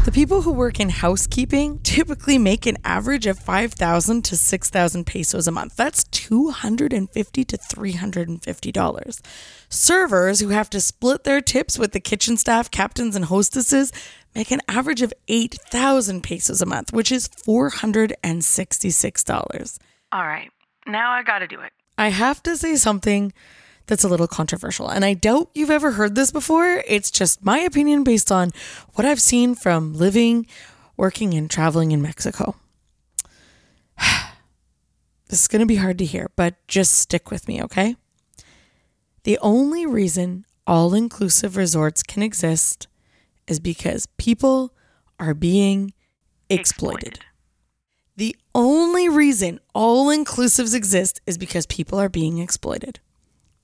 The 0.05 0.13
people 0.13 0.41
who 0.43 0.53
work 0.53 0.81
in 0.81 0.89
housekeeping 0.89 1.81
typically 1.81 2.39
make 2.39 2.65
an 2.65 2.79
average 2.83 3.27
of 3.27 3.39
5,000 3.39 4.25
to 4.25 4.37
6,000 4.39 5.05
pesos 5.05 5.47
a 5.47 5.53
month. 5.53 5.77
That's 5.77 6.05
250 6.05 7.45
to 7.45 7.57
350 7.59 8.73
dollars. 8.73 9.21
Servers 9.69 10.41
who 10.41 10.49
have 10.49 10.71
to 10.71 10.81
split 10.81 11.25
their 11.25 11.43
tips 11.43 11.79
with 11.79 11.93
the 11.93 12.01
kitchen 12.01 12.39
staff, 12.39 12.71
captains 12.71 13.17
and 13.17 13.27
hostesses 13.27 13.93
make 14.35 14.51
an 14.51 14.63
average 14.67 15.03
of 15.03 15.13
8,000 15.29 16.23
pesos 16.23 16.63
a 16.63 16.67
month, 16.67 16.91
which 16.93 17.13
is 17.13 17.29
466 17.29 19.25
dollars. 19.25 19.79
All 20.11 20.27
right, 20.27 20.51
now 20.87 21.11
I 21.11 21.23
gotta 21.23 21.47
do 21.47 21.61
it. 21.61 21.73
I 21.99 22.09
have 22.09 22.43
to 22.45 22.57
say 22.57 22.77
something 22.77 23.33
that's 23.89 24.05
a 24.05 24.09
little 24.09 24.29
controversial. 24.29 24.89
And 24.89 25.05
I 25.05 25.15
doubt 25.15 25.51
you've 25.55 25.71
ever 25.71 25.93
heard 25.93 26.15
this 26.15 26.31
before. 26.31 26.85
It's 26.87 27.11
just 27.11 27.45
my 27.45 27.59
opinion 27.59 28.05
based 28.05 28.31
on 28.31 28.53
what 28.95 29.05
I've 29.07 29.21
seen 29.21 29.55
from 29.55 29.95
living, 29.95 30.47
working, 30.97 31.35
and 31.35 31.51
traveling 31.51 31.91
in 31.91 32.01
Mexico. 32.01 32.55
this 35.29 35.41
is 35.41 35.49
going 35.49 35.61
to 35.61 35.67
be 35.67 35.77
hard 35.77 35.99
to 35.99 36.05
hear, 36.05 36.31
but 36.37 36.55
just 36.69 36.93
stick 36.93 37.31
with 37.31 37.49
me, 37.49 37.63
okay? 37.63 37.97
The 39.25 39.39
only 39.41 39.87
reason 39.87 40.45
all 40.67 40.95
inclusive 40.95 41.57
resorts 41.57 42.03
can 42.03 42.23
exist 42.23 42.87
is 43.47 43.59
because 43.59 44.07
people 44.19 44.75
are 45.19 45.35
being 45.35 45.95
exploited. 46.51 47.21
The 48.17 48.37
only 48.55 49.09
reason 49.09 49.61
all 49.75 50.09
inclusives 50.09 50.75
exist 50.75 51.21
is 51.27 51.39
because 51.39 51.65
people 51.67 51.99
are 51.99 52.09
being 52.11 52.39
exploited. 52.39 53.01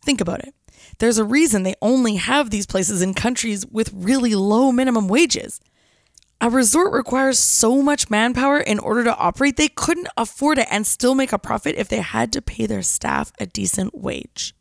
Think 0.04 0.20
about 0.20 0.40
it. 0.40 0.54
There's 0.98 1.18
a 1.18 1.24
reason 1.24 1.62
they 1.62 1.74
only 1.80 2.16
have 2.16 2.50
these 2.50 2.66
places 2.66 3.02
in 3.02 3.14
countries 3.14 3.66
with 3.66 3.90
really 3.92 4.34
low 4.34 4.70
minimum 4.70 5.08
wages. 5.08 5.60
A 6.40 6.50
resort 6.50 6.92
requires 6.92 7.38
so 7.38 7.80
much 7.80 8.10
manpower 8.10 8.58
in 8.58 8.78
order 8.78 9.04
to 9.04 9.16
operate, 9.16 9.56
they 9.56 9.68
couldn't 9.68 10.08
afford 10.16 10.58
it 10.58 10.68
and 10.70 10.86
still 10.86 11.14
make 11.14 11.32
a 11.32 11.38
profit 11.38 11.76
if 11.76 11.88
they 11.88 12.02
had 12.02 12.32
to 12.32 12.42
pay 12.42 12.66
their 12.66 12.82
staff 12.82 13.32
a 13.40 13.46
decent 13.46 13.94
wage. 13.94 14.54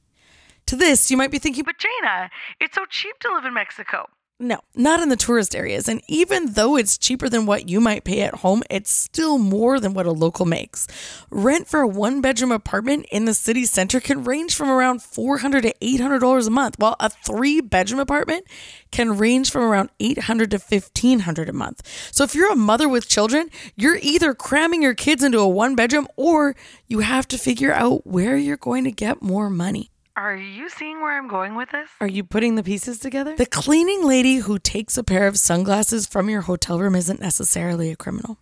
To 0.68 0.78
this, 0.78 1.12
you 1.12 1.18
might 1.18 1.32
be 1.32 1.40
thinking, 1.40 1.66
But 1.66 1.76
Jayna, 1.78 2.30
it's 2.62 2.76
so 2.76 2.86
cheap 2.86 3.20
to 3.20 3.34
live 3.34 3.44
in 3.44 3.54
Mexico. 3.54 4.08
No, 4.40 4.60
not 4.76 5.00
in 5.00 5.10
the 5.10 5.16
tourist 5.16 5.56
areas. 5.56 5.88
And 5.88 6.02
even 6.08 6.54
though 6.54 6.76
it's 6.76 6.98
cheaper 6.98 7.30
than 7.30 7.46
what 7.46 7.70
you 7.70 7.80
might 7.80 8.04
pay 8.04 8.22
at 8.22 8.36
home, 8.36 8.64
it's 8.70 8.92
still 8.92 9.38
more 9.38 9.80
than 9.80 9.94
what 9.94 10.06
a 10.06 10.12
local 10.12 10.46
makes. 10.46 10.88
Rent 11.30 11.68
for 11.68 11.82
a 11.82 11.88
one 11.88 12.20
bedroom 12.20 12.52
apartment 12.52 13.06
in 13.12 13.26
the 13.26 13.34
city 13.34 13.66
center 13.66 14.00
can 14.00 14.24
range 14.24 14.56
from 14.56 14.70
around 14.70 15.02
400 15.02 15.62
to 15.62 15.74
$800 15.82 16.48
a 16.48 16.50
month, 16.50 16.76
while 16.78 16.96
a 17.00 17.10
three 17.10 17.62
bedroom 17.62 18.00
apartment 18.00 18.46
can 18.92 19.18
range 19.18 19.50
from 19.50 19.62
around 19.62 19.90
800 20.00 20.52
to 20.52 20.58
$1,500 20.58 21.48
a 21.48 21.54
month. 21.54 22.10
So 22.12 22.24
if 22.24 22.36
you're 22.36 22.52
a 22.52 22.56
mother 22.56 22.90
with 22.90 23.08
children, 23.08 23.50
you're 23.76 24.00
either 24.02 24.34
cramming 24.34 24.82
your 24.82 24.96
kids 24.96 25.24
into 25.24 25.40
a 25.40 25.48
one 25.48 25.76
bedroom 25.76 26.08
or 26.18 26.56
you 26.88 27.00
have 27.00 27.28
to 27.30 27.38
figure 27.38 27.72
out 27.72 28.06
where 28.06 28.36
you're 28.36 28.58
going 28.58 28.84
to 28.84 28.92
get 28.92 29.22
more 29.22 29.50
money. 29.50 29.93
Are 30.16 30.36
you 30.36 30.70
seeing 30.70 31.02
where 31.02 31.18
I'm 31.18 31.28
going 31.28 31.56
with 31.56 31.72
this? 31.72 31.90
Are 32.00 32.08
you 32.08 32.24
putting 32.24 32.54
the 32.54 32.62
pieces 32.62 33.00
together? 33.00 33.36
The 33.36 33.48
cleaning 33.48 34.06
lady 34.06 34.36
who 34.38 34.60
takes 34.60 34.96
a 34.96 35.04
pair 35.04 35.26
of 35.26 35.40
sunglasses 35.40 36.06
from 36.06 36.30
your 36.30 36.42
hotel 36.42 36.78
room 36.78 36.94
isn't 36.96 37.20
necessarily 37.20 37.90
a 37.90 37.96
criminal. 37.96 38.38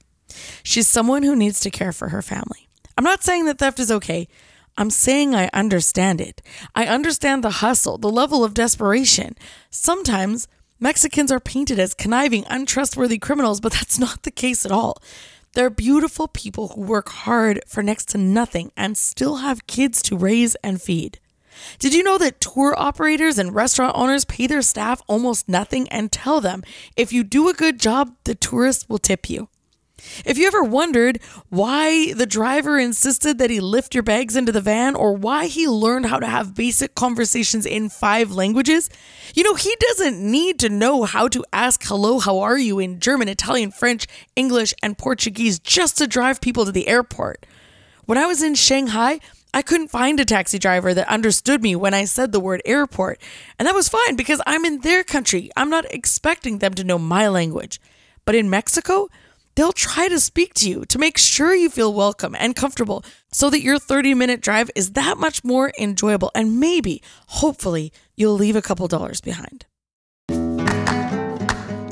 She's 0.64 0.90
someone 0.90 1.24
who 1.24 1.34
needs 1.34 1.62
to 1.62 1.72
care 1.72 1.94
for 1.94 2.10
her 2.10 2.22
family. 2.22 2.68
I'm 2.98 3.06
not 3.06 3.24
saying 3.24 3.46
that 3.46 3.60
theft 3.60 3.80
is 3.80 3.90
okay. 3.90 4.28
I'm 4.78 4.90
saying 4.90 5.34
I 5.34 5.50
understand 5.54 6.20
it. 6.20 6.42
I 6.76 6.88
understand 6.88 7.42
the 7.42 7.62
hustle, 7.62 7.98
the 7.98 8.10
level 8.10 8.44
of 8.44 8.54
desperation. 8.54 9.38
Sometimes 9.70 10.50
Mexicans 10.78 11.32
are 11.32 11.40
painted 11.40 11.80
as 11.80 11.94
conniving, 11.94 12.44
untrustworthy 12.50 13.18
criminals, 13.18 13.62
but 13.62 13.72
that's 13.72 13.98
not 13.98 14.24
the 14.24 14.32
case 14.32 14.66
at 14.66 14.74
all. 14.74 15.02
They're 15.54 15.70
beautiful 15.70 16.28
people 16.28 16.70
who 16.70 16.82
work 16.82 17.08
hard 17.08 17.62
for 17.66 17.82
next 17.82 18.10
to 18.10 18.18
nothing 18.18 18.74
and 18.76 18.98
still 18.98 19.38
have 19.38 19.68
kids 19.68 20.02
to 20.02 20.18
raise 20.18 20.56
and 20.56 20.82
feed. 20.82 21.21
Did 21.80 21.94
you 21.94 22.04
know 22.04 22.18
that 22.18 22.42
tour 22.42 22.74
operators 22.78 23.38
and 23.38 23.56
restaurant 23.56 23.96
owners 23.96 24.26
pay 24.26 24.48
their 24.48 24.62
staff 24.62 25.02
almost 25.08 25.50
nothing 25.50 25.88
and 25.90 26.12
tell 26.12 26.42
them 26.42 26.64
if 26.96 27.12
you 27.12 27.24
do 27.24 27.50
a 27.50 27.54
good 27.54 27.80
job, 27.80 28.16
the 28.24 28.36
tourists 28.36 28.88
will 28.88 29.00
tip 29.00 29.30
you? 29.30 29.50
If 30.26 30.38
you 30.38 30.48
ever 30.48 30.64
wondered 30.64 31.20
why 31.50 32.14
the 32.14 32.26
driver 32.26 32.78
insisted 32.80 33.38
that 33.38 33.50
he 33.50 33.60
lift 33.60 33.94
your 33.94 34.04
bags 34.04 34.36
into 34.36 34.52
the 34.52 34.62
van 34.62 34.96
or 34.96 35.14
why 35.14 35.48
he 35.48 35.68
learned 35.68 36.08
how 36.08 36.20
to 36.20 36.28
have 36.28 36.56
basic 36.56 36.96
conversations 36.96 37.66
in 37.66 37.90
five 37.90 38.32
languages, 38.32 38.90
you 39.36 39.44
know, 39.44 39.56
he 39.56 39.76
doesn't 39.80 40.20
need 40.20 40.60
to 40.60 40.70
know 40.70 41.04
how 41.04 41.28
to 41.28 41.46
ask 41.54 41.84
hello, 41.86 42.20
how 42.20 42.40
are 42.40 42.58
you 42.58 42.80
in 42.80 43.00
German, 43.00 43.28
Italian, 43.28 43.72
French, 43.72 44.08
English, 44.36 44.74
and 44.82 44.98
Portuguese 44.98 45.60
just 45.60 45.98
to 45.98 46.08
drive 46.08 46.42
people 46.42 46.66
to 46.66 46.72
the 46.72 46.88
airport. 46.88 47.46
When 48.06 48.18
I 48.18 48.26
was 48.26 48.42
in 48.42 48.56
Shanghai, 48.56 49.20
I 49.54 49.62
couldn't 49.62 49.90
find 49.90 50.20
a 50.20 50.26
taxi 50.26 50.58
driver 50.58 50.94
that 50.94 51.10
understood 51.10 51.62
me 51.62 51.76
when 51.76 51.94
I 51.94 52.06
said 52.06 52.32
the 52.32 52.40
word 52.40 52.62
airport. 52.66 53.20
And 53.60 53.68
that 53.68 53.76
was 53.76 53.90
fine 53.90 54.16
because 54.16 54.42
I'm 54.48 54.64
in 54.64 54.80
their 54.80 55.04
country. 55.04 55.52
I'm 55.58 55.70
not 55.70 55.86
expecting 55.92 56.60
them 56.60 56.74
to 56.76 56.86
know 56.86 56.98
my 56.98 57.28
language. 57.28 57.82
But 58.24 58.36
in 58.36 58.50
Mexico, 58.50 59.10
they'll 59.56 59.74
try 59.74 60.08
to 60.08 60.22
speak 60.22 60.54
to 60.56 60.70
you 60.70 60.86
to 60.86 61.00
make 61.00 61.18
sure 61.18 61.54
you 61.54 61.70
feel 61.70 61.94
welcome 61.94 62.34
and 62.40 62.56
comfortable 62.56 63.04
so 63.34 63.50
that 63.50 63.62
your 63.62 63.78
30 63.78 64.14
minute 64.14 64.42
drive 64.42 64.72
is 64.74 64.92
that 64.92 65.18
much 65.18 65.44
more 65.44 65.74
enjoyable. 65.78 66.32
And 66.34 66.60
maybe, 66.60 67.02
hopefully, 67.28 67.92
you'll 68.16 68.36
leave 68.36 68.56
a 68.56 68.62
couple 68.62 68.88
dollars 68.88 69.20
behind. 69.20 69.66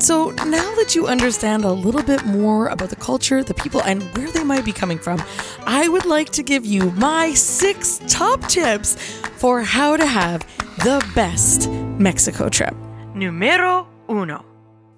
So, 0.00 0.30
now 0.30 0.74
that 0.76 0.94
you 0.94 1.06
understand 1.06 1.64
a 1.64 1.72
little 1.72 2.02
bit 2.02 2.24
more 2.24 2.68
about 2.68 2.88
the 2.88 2.96
culture, 2.96 3.44
the 3.44 3.52
people, 3.52 3.82
and 3.82 4.02
where 4.16 4.30
they 4.30 4.42
might 4.42 4.64
be 4.64 4.72
coming 4.72 4.98
from, 4.98 5.22
I 5.66 5.88
would 5.88 6.06
like 6.06 6.30
to 6.30 6.42
give 6.42 6.64
you 6.64 6.90
my 6.92 7.34
six 7.34 8.00
top 8.08 8.40
tips 8.48 8.94
for 9.36 9.60
how 9.60 9.98
to 9.98 10.06
have 10.06 10.40
the 10.78 11.06
best 11.14 11.68
Mexico 11.98 12.48
trip. 12.48 12.74
Numero 13.14 13.86
uno. 14.08 14.44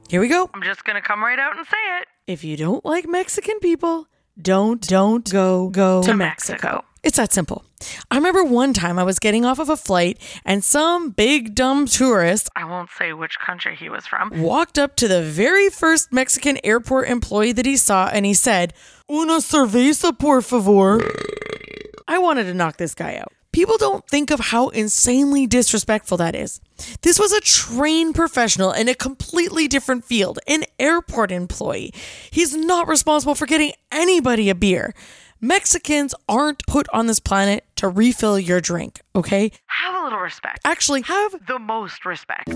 Here 0.09 0.21
we 0.21 0.29
go. 0.29 0.49
I'm 0.55 0.63
just 0.63 0.85
gonna 0.85 1.03
come 1.03 1.21
right 1.21 1.39
out 1.39 1.57
and 1.57 1.67
say 1.67 1.77
it. 2.01 2.07
If 2.29 2.45
you 2.45 2.57
don't 2.57 2.85
like 2.85 3.09
Mexican 3.09 3.59
people, 3.59 4.07
don't 4.41 4.81
don't 4.87 5.29
go 5.29 5.69
go 5.69 6.03
To 6.05 6.15
Mexico. 6.15 6.85
It's 7.03 7.17
that 7.17 7.33
simple. 7.33 7.65
I 8.11 8.17
remember 8.17 8.45
one 8.45 8.73
time 8.73 8.99
I 8.99 9.03
was 9.05 9.19
getting 9.19 9.45
off 9.45 9.59
of 9.59 9.69
a 9.69 9.77
flight 9.77 10.19
and 10.45 10.63
some 10.65 11.11
big 11.11 11.55
dumb 11.55 11.87
tourist 11.87 12.49
I 12.57 12.65
won't 12.65 12.91
say 12.99 13.13
which 13.13 13.39
country 13.39 13.77
he 13.77 13.89
was 13.89 14.07
from. 14.07 14.31
walked 14.41 14.79
up 14.79 14.97
to 14.97 15.09
the 15.09 15.23
very 15.23 15.69
first 15.69 16.13
Mexican 16.13 16.59
airport 16.65 17.09
employee 17.09 17.53
that 17.53 17.67
he 17.67 17.77
saw 17.77 18.09
and 18.09 18.25
he 18.27 18.35
said, 18.35 18.73
Una 19.11 19.39
cerveza, 19.41 20.19
por 20.19 20.41
favor. 20.43 21.01
I 22.09 22.19
wanted 22.19 22.45
to 22.45 22.55
knock 22.55 22.77
this 22.77 22.95
guy 22.95 23.17
out. 23.17 23.33
People 23.53 23.77
don't 23.77 24.07
think 24.09 24.31
of 24.31 24.41
how 24.41 24.69
insanely 24.69 25.47
disrespectful 25.47 26.17
that 26.17 26.35
is. 26.35 26.59
This 27.03 27.19
was 27.19 27.33
a 27.33 27.41
trained 27.43 28.15
professional 28.15 28.73
in 28.73 28.89
a 28.89 28.95
completely 28.95 29.69
different 29.69 30.07
field, 30.07 30.39
an 30.49 30.65
airport 30.79 31.31
employee. 31.31 31.93
He's 32.31 32.57
not 32.57 32.89
responsible 32.89 33.35
for 33.35 33.45
getting 33.45 33.73
anybody 33.91 34.49
a 34.49 34.55
beer. 34.55 34.95
Mexicans 35.45 36.15
aren't 36.29 36.65
put 36.69 36.87
on 36.93 37.09
this 37.09 37.19
planet 37.19 37.65
to 37.75 37.89
refill 37.89 38.39
your 38.39 38.61
drink, 38.61 39.01
okay? 39.17 39.51
Have 39.67 40.01
a 40.01 40.05
little 40.05 40.21
respect. 40.21 40.61
Actually, 40.65 41.03
have 41.03 41.35
The 41.49 41.59
most 41.59 42.07
respect. 42.07 42.47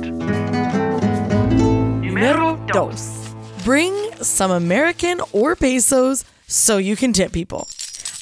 Numero 2.00 2.54
dos. 2.68 3.34
Bring 3.64 3.92
some 4.22 4.52
American 4.52 5.20
or 5.32 5.56
pesos 5.56 6.24
so 6.46 6.76
you 6.76 6.94
can 6.94 7.12
tip 7.12 7.32
people. 7.32 7.66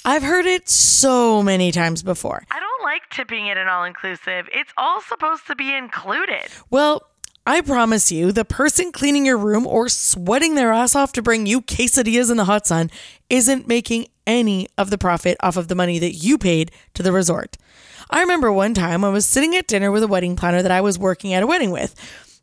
I've 0.06 0.22
heard 0.22 0.46
it 0.46 0.70
so 0.70 1.42
many 1.42 1.70
times 1.70 2.02
before. 2.02 2.44
I 2.50 2.58
don't 2.58 2.82
like 2.82 3.02
tipping 3.10 3.50
at 3.50 3.58
an 3.58 3.68
all 3.68 3.84
inclusive. 3.84 4.48
It's 4.50 4.72
all 4.78 5.02
supposed 5.02 5.46
to 5.48 5.54
be 5.54 5.74
included. 5.76 6.46
Well, 6.70 7.02
I 7.46 7.60
promise 7.60 8.10
you, 8.10 8.32
the 8.32 8.46
person 8.46 8.90
cleaning 8.90 9.26
your 9.26 9.36
room 9.36 9.66
or 9.66 9.90
sweating 9.90 10.54
their 10.54 10.72
ass 10.72 10.96
off 10.96 11.12
to 11.12 11.20
bring 11.20 11.44
you 11.44 11.60
quesadillas 11.60 12.30
in 12.30 12.38
the 12.38 12.46
hot 12.46 12.66
sun 12.66 12.90
isn't 13.28 13.68
making 13.68 14.06
any 14.26 14.66
of 14.78 14.88
the 14.88 14.96
profit 14.96 15.36
off 15.40 15.58
of 15.58 15.68
the 15.68 15.74
money 15.74 15.98
that 15.98 16.12
you 16.12 16.38
paid 16.38 16.72
to 16.94 17.02
the 17.02 17.12
resort. 17.12 17.58
I 18.08 18.20
remember 18.20 18.50
one 18.50 18.72
time 18.72 19.04
I 19.04 19.10
was 19.10 19.26
sitting 19.26 19.54
at 19.56 19.66
dinner 19.66 19.90
with 19.90 20.02
a 20.02 20.08
wedding 20.08 20.36
planner 20.36 20.62
that 20.62 20.70
I 20.70 20.80
was 20.80 20.98
working 20.98 21.34
at 21.34 21.42
a 21.42 21.46
wedding 21.46 21.70
with. 21.70 21.94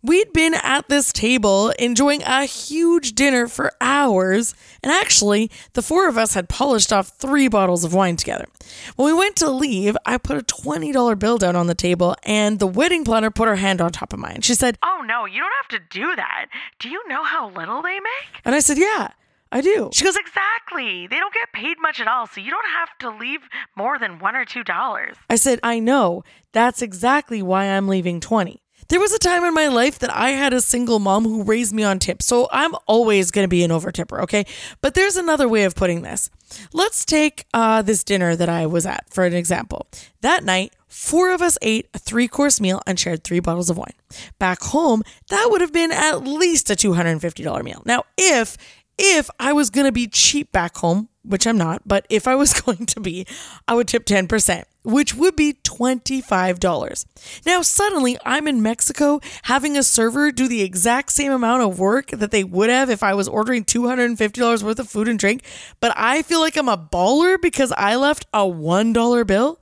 We'd 0.03 0.33
been 0.33 0.55
at 0.55 0.89
this 0.89 1.13
table 1.13 1.69
enjoying 1.77 2.23
a 2.23 2.45
huge 2.45 3.13
dinner 3.13 3.47
for 3.47 3.71
hours, 3.79 4.55
and 4.81 4.91
actually, 4.91 5.51
the 5.73 5.83
four 5.83 6.07
of 6.07 6.17
us 6.17 6.33
had 6.33 6.49
polished 6.49 6.91
off 6.91 7.09
three 7.09 7.47
bottles 7.47 7.83
of 7.83 7.93
wine 7.93 8.15
together. 8.15 8.47
When 8.95 9.05
we 9.05 9.13
went 9.13 9.35
to 9.37 9.49
leave, 9.51 9.95
I 10.03 10.17
put 10.17 10.37
a 10.37 10.41
$20 10.41 11.19
bill 11.19 11.37
down 11.37 11.55
on 11.55 11.67
the 11.67 11.75
table, 11.75 12.15
and 12.23 12.57
the 12.57 12.65
wedding 12.65 13.05
planner 13.05 13.29
put 13.29 13.47
her 13.47 13.57
hand 13.57 13.79
on 13.79 13.91
top 13.91 14.11
of 14.11 14.17
mine. 14.17 14.41
She 14.41 14.55
said, 14.55 14.79
Oh 14.83 15.03
no, 15.05 15.25
you 15.25 15.39
don't 15.39 15.51
have 15.61 15.79
to 15.79 15.87
do 15.99 16.15
that. 16.15 16.47
Do 16.79 16.89
you 16.89 17.07
know 17.07 17.23
how 17.23 17.51
little 17.51 17.83
they 17.83 17.99
make? 17.99 18.41
and 18.43 18.55
I 18.55 18.59
said, 18.59 18.79
Yeah, 18.79 19.09
I 19.51 19.61
do. 19.61 19.91
She 19.93 20.03
goes, 20.03 20.17
Exactly. 20.17 21.05
They 21.05 21.17
don't 21.19 21.33
get 21.33 21.51
paid 21.53 21.77
much 21.79 21.99
at 21.99 22.07
all, 22.07 22.25
so 22.25 22.41
you 22.41 22.49
don't 22.49 22.69
have 22.69 22.89
to 23.01 23.09
leave 23.11 23.41
more 23.75 23.99
than 23.99 24.17
one 24.17 24.35
or 24.35 24.45
two 24.45 24.63
dollars. 24.63 25.15
I 25.29 25.35
said, 25.35 25.59
I 25.61 25.79
know. 25.79 26.23
That's 26.53 26.81
exactly 26.81 27.43
why 27.43 27.65
I'm 27.65 27.87
leaving 27.87 28.19
20. 28.19 28.63
There 28.91 28.99
was 28.99 29.13
a 29.13 29.19
time 29.19 29.45
in 29.45 29.53
my 29.53 29.69
life 29.69 29.99
that 29.99 30.13
I 30.13 30.31
had 30.31 30.51
a 30.51 30.59
single 30.59 30.99
mom 30.99 31.23
who 31.23 31.43
raised 31.43 31.73
me 31.73 31.81
on 31.81 31.97
tips, 31.97 32.25
so 32.25 32.49
I'm 32.51 32.75
always 32.87 33.31
going 33.31 33.45
to 33.45 33.49
be 33.49 33.63
an 33.63 33.71
over 33.71 33.89
tipper, 33.89 34.19
okay? 34.23 34.43
But 34.81 34.95
there's 34.95 35.15
another 35.15 35.47
way 35.47 35.63
of 35.63 35.75
putting 35.75 36.01
this. 36.01 36.29
Let's 36.73 37.05
take 37.05 37.45
uh, 37.53 37.83
this 37.83 38.03
dinner 38.03 38.35
that 38.35 38.49
I 38.49 38.65
was 38.65 38.85
at 38.85 39.05
for 39.09 39.23
an 39.23 39.33
example. 39.33 39.87
That 40.19 40.43
night, 40.43 40.73
four 40.89 41.31
of 41.31 41.41
us 41.41 41.57
ate 41.61 41.87
a 41.93 41.99
three 41.99 42.27
course 42.27 42.59
meal 42.59 42.81
and 42.85 42.99
shared 42.99 43.23
three 43.23 43.39
bottles 43.39 43.69
of 43.69 43.77
wine. 43.77 43.93
Back 44.39 44.61
home, 44.61 45.03
that 45.29 45.47
would 45.49 45.61
have 45.61 45.71
been 45.71 45.93
at 45.93 46.25
least 46.25 46.69
a 46.69 46.73
$250 46.73 47.63
meal. 47.63 47.83
Now, 47.85 48.03
if 48.17 48.57
if 48.97 49.29
I 49.39 49.53
was 49.53 49.69
going 49.69 49.85
to 49.85 49.93
be 49.93 50.07
cheap 50.07 50.51
back 50.51 50.75
home, 50.75 51.07
which 51.23 51.45
I'm 51.45 51.57
not, 51.57 51.83
but 51.85 52.05
if 52.09 52.27
I 52.27 52.35
was 52.35 52.53
going 52.61 52.85
to 52.85 52.99
be, 52.99 53.25
I 53.67 53.75
would 53.75 53.87
tip 53.87 54.05
10%, 54.05 54.63
which 54.83 55.15
would 55.15 55.35
be 55.35 55.53
$25. 55.53 57.05
Now, 57.45 57.61
suddenly 57.61 58.17
I'm 58.25 58.47
in 58.47 58.61
Mexico 58.61 59.19
having 59.43 59.77
a 59.77 59.83
server 59.83 60.31
do 60.31 60.47
the 60.47 60.61
exact 60.61 61.11
same 61.11 61.31
amount 61.31 61.63
of 61.63 61.79
work 61.79 62.07
that 62.11 62.31
they 62.31 62.43
would 62.43 62.69
have 62.69 62.89
if 62.89 63.03
I 63.03 63.13
was 63.13 63.27
ordering 63.27 63.63
$250 63.63 64.63
worth 64.63 64.79
of 64.79 64.89
food 64.89 65.07
and 65.07 65.19
drink, 65.19 65.43
but 65.79 65.93
I 65.95 66.21
feel 66.21 66.39
like 66.39 66.57
I'm 66.57 66.69
a 66.69 66.77
baller 66.77 67.39
because 67.39 67.71
I 67.77 67.95
left 67.95 68.25
a 68.33 68.39
$1 68.39 69.27
bill. 69.27 69.59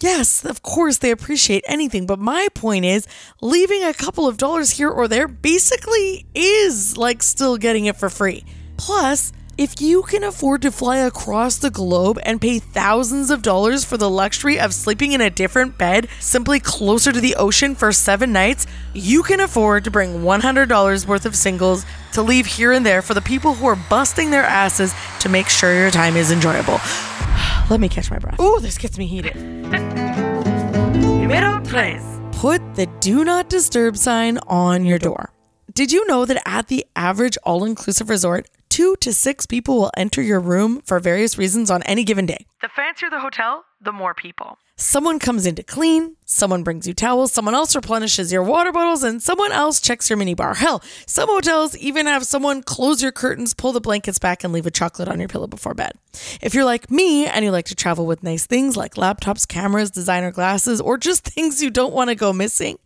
Yes, 0.00 0.44
of 0.44 0.60
course, 0.62 0.98
they 0.98 1.10
appreciate 1.10 1.64
anything, 1.66 2.04
but 2.04 2.18
my 2.18 2.48
point 2.54 2.84
is 2.84 3.06
leaving 3.40 3.82
a 3.84 3.94
couple 3.94 4.26
of 4.26 4.36
dollars 4.36 4.72
here 4.72 4.90
or 4.90 5.08
there 5.08 5.28
basically 5.28 6.26
is 6.34 6.96
like 6.96 7.22
still 7.22 7.56
getting 7.56 7.86
it 7.86 7.96
for 7.96 8.10
free. 8.10 8.44
Plus, 8.76 9.32
if 9.56 9.80
you 9.80 10.02
can 10.02 10.24
afford 10.24 10.62
to 10.62 10.72
fly 10.72 10.96
across 10.98 11.58
the 11.58 11.70
globe 11.70 12.18
and 12.24 12.40
pay 12.40 12.58
thousands 12.58 13.30
of 13.30 13.42
dollars 13.42 13.84
for 13.84 13.96
the 13.96 14.10
luxury 14.10 14.58
of 14.58 14.74
sleeping 14.74 15.12
in 15.12 15.20
a 15.20 15.30
different 15.30 15.78
bed 15.78 16.08
simply 16.18 16.58
closer 16.58 17.12
to 17.12 17.20
the 17.20 17.36
ocean 17.36 17.76
for 17.76 17.92
seven 17.92 18.32
nights, 18.32 18.66
you 18.94 19.22
can 19.22 19.38
afford 19.38 19.84
to 19.84 19.90
bring 19.90 20.22
$100 20.22 21.06
worth 21.06 21.24
of 21.24 21.36
singles 21.36 21.86
to 22.12 22.22
leave 22.22 22.46
here 22.46 22.72
and 22.72 22.84
there 22.84 23.02
for 23.02 23.14
the 23.14 23.22
people 23.22 23.54
who 23.54 23.66
are 23.66 23.76
busting 23.76 24.30
their 24.30 24.42
asses 24.42 24.92
to 25.20 25.28
make 25.28 25.48
sure 25.48 25.74
your 25.74 25.90
time 25.90 26.16
is 26.16 26.32
enjoyable. 26.32 26.80
Let 27.70 27.78
me 27.78 27.88
catch 27.88 28.10
my 28.10 28.18
breath. 28.18 28.40
Ooh, 28.40 28.58
this 28.60 28.76
gets 28.76 28.98
me 28.98 29.06
heated. 29.06 29.36
Numero 30.96 31.62
tres. 31.64 32.02
Put 32.32 32.74
the 32.74 32.86
do 33.00 33.24
not 33.24 33.48
disturb 33.48 33.96
sign 33.96 34.38
on 34.48 34.84
your 34.84 34.98
door. 34.98 35.30
Did 35.72 35.90
you 35.90 36.06
know 36.06 36.24
that 36.24 36.40
at 36.46 36.68
the 36.68 36.86
average 36.94 37.36
all 37.42 37.64
inclusive 37.64 38.08
resort, 38.08 38.48
two 38.74 38.96
to 38.96 39.12
six 39.12 39.46
people 39.46 39.76
will 39.76 39.92
enter 39.96 40.20
your 40.20 40.40
room 40.40 40.82
for 40.84 40.98
various 40.98 41.38
reasons 41.38 41.70
on 41.70 41.80
any 41.84 42.02
given 42.02 42.26
day? 42.26 42.44
The 42.60 42.68
fancier 42.74 43.08
the 43.08 43.20
hotel, 43.20 43.64
the 43.80 43.92
more 43.92 44.14
people. 44.14 44.58
Someone 44.74 45.20
comes 45.20 45.46
in 45.46 45.54
to 45.54 45.62
clean, 45.62 46.16
someone 46.24 46.64
brings 46.64 46.84
you 46.84 46.92
towels, 46.92 47.30
someone 47.30 47.54
else 47.54 47.76
replenishes 47.76 48.32
your 48.32 48.42
water 48.42 48.72
bottles, 48.72 49.04
and 49.04 49.22
someone 49.22 49.52
else 49.52 49.80
checks 49.80 50.10
your 50.10 50.18
minibar. 50.18 50.56
Hell, 50.56 50.82
some 51.06 51.28
hotels 51.28 51.76
even 51.76 52.06
have 52.06 52.26
someone 52.26 52.64
close 52.64 53.00
your 53.00 53.12
curtains, 53.12 53.54
pull 53.54 53.70
the 53.70 53.80
blankets 53.80 54.18
back, 54.18 54.42
and 54.42 54.52
leave 54.52 54.66
a 54.66 54.72
chocolate 54.72 55.06
on 55.06 55.20
your 55.20 55.28
pillow 55.28 55.46
before 55.46 55.74
bed. 55.74 55.92
If 56.42 56.52
you're 56.52 56.64
like 56.64 56.90
me 56.90 57.26
and 57.26 57.44
you 57.44 57.52
like 57.52 57.66
to 57.66 57.76
travel 57.76 58.06
with 58.06 58.24
nice 58.24 58.44
things 58.44 58.76
like 58.76 58.94
laptops, 58.94 59.46
cameras, 59.46 59.92
designer 59.92 60.32
glasses, 60.32 60.80
or 60.80 60.98
just 60.98 61.24
things 61.28 61.62
you 61.62 61.70
don't 61.70 61.94
want 61.94 62.10
to 62.10 62.16
go 62.16 62.32
missing, 62.32 62.80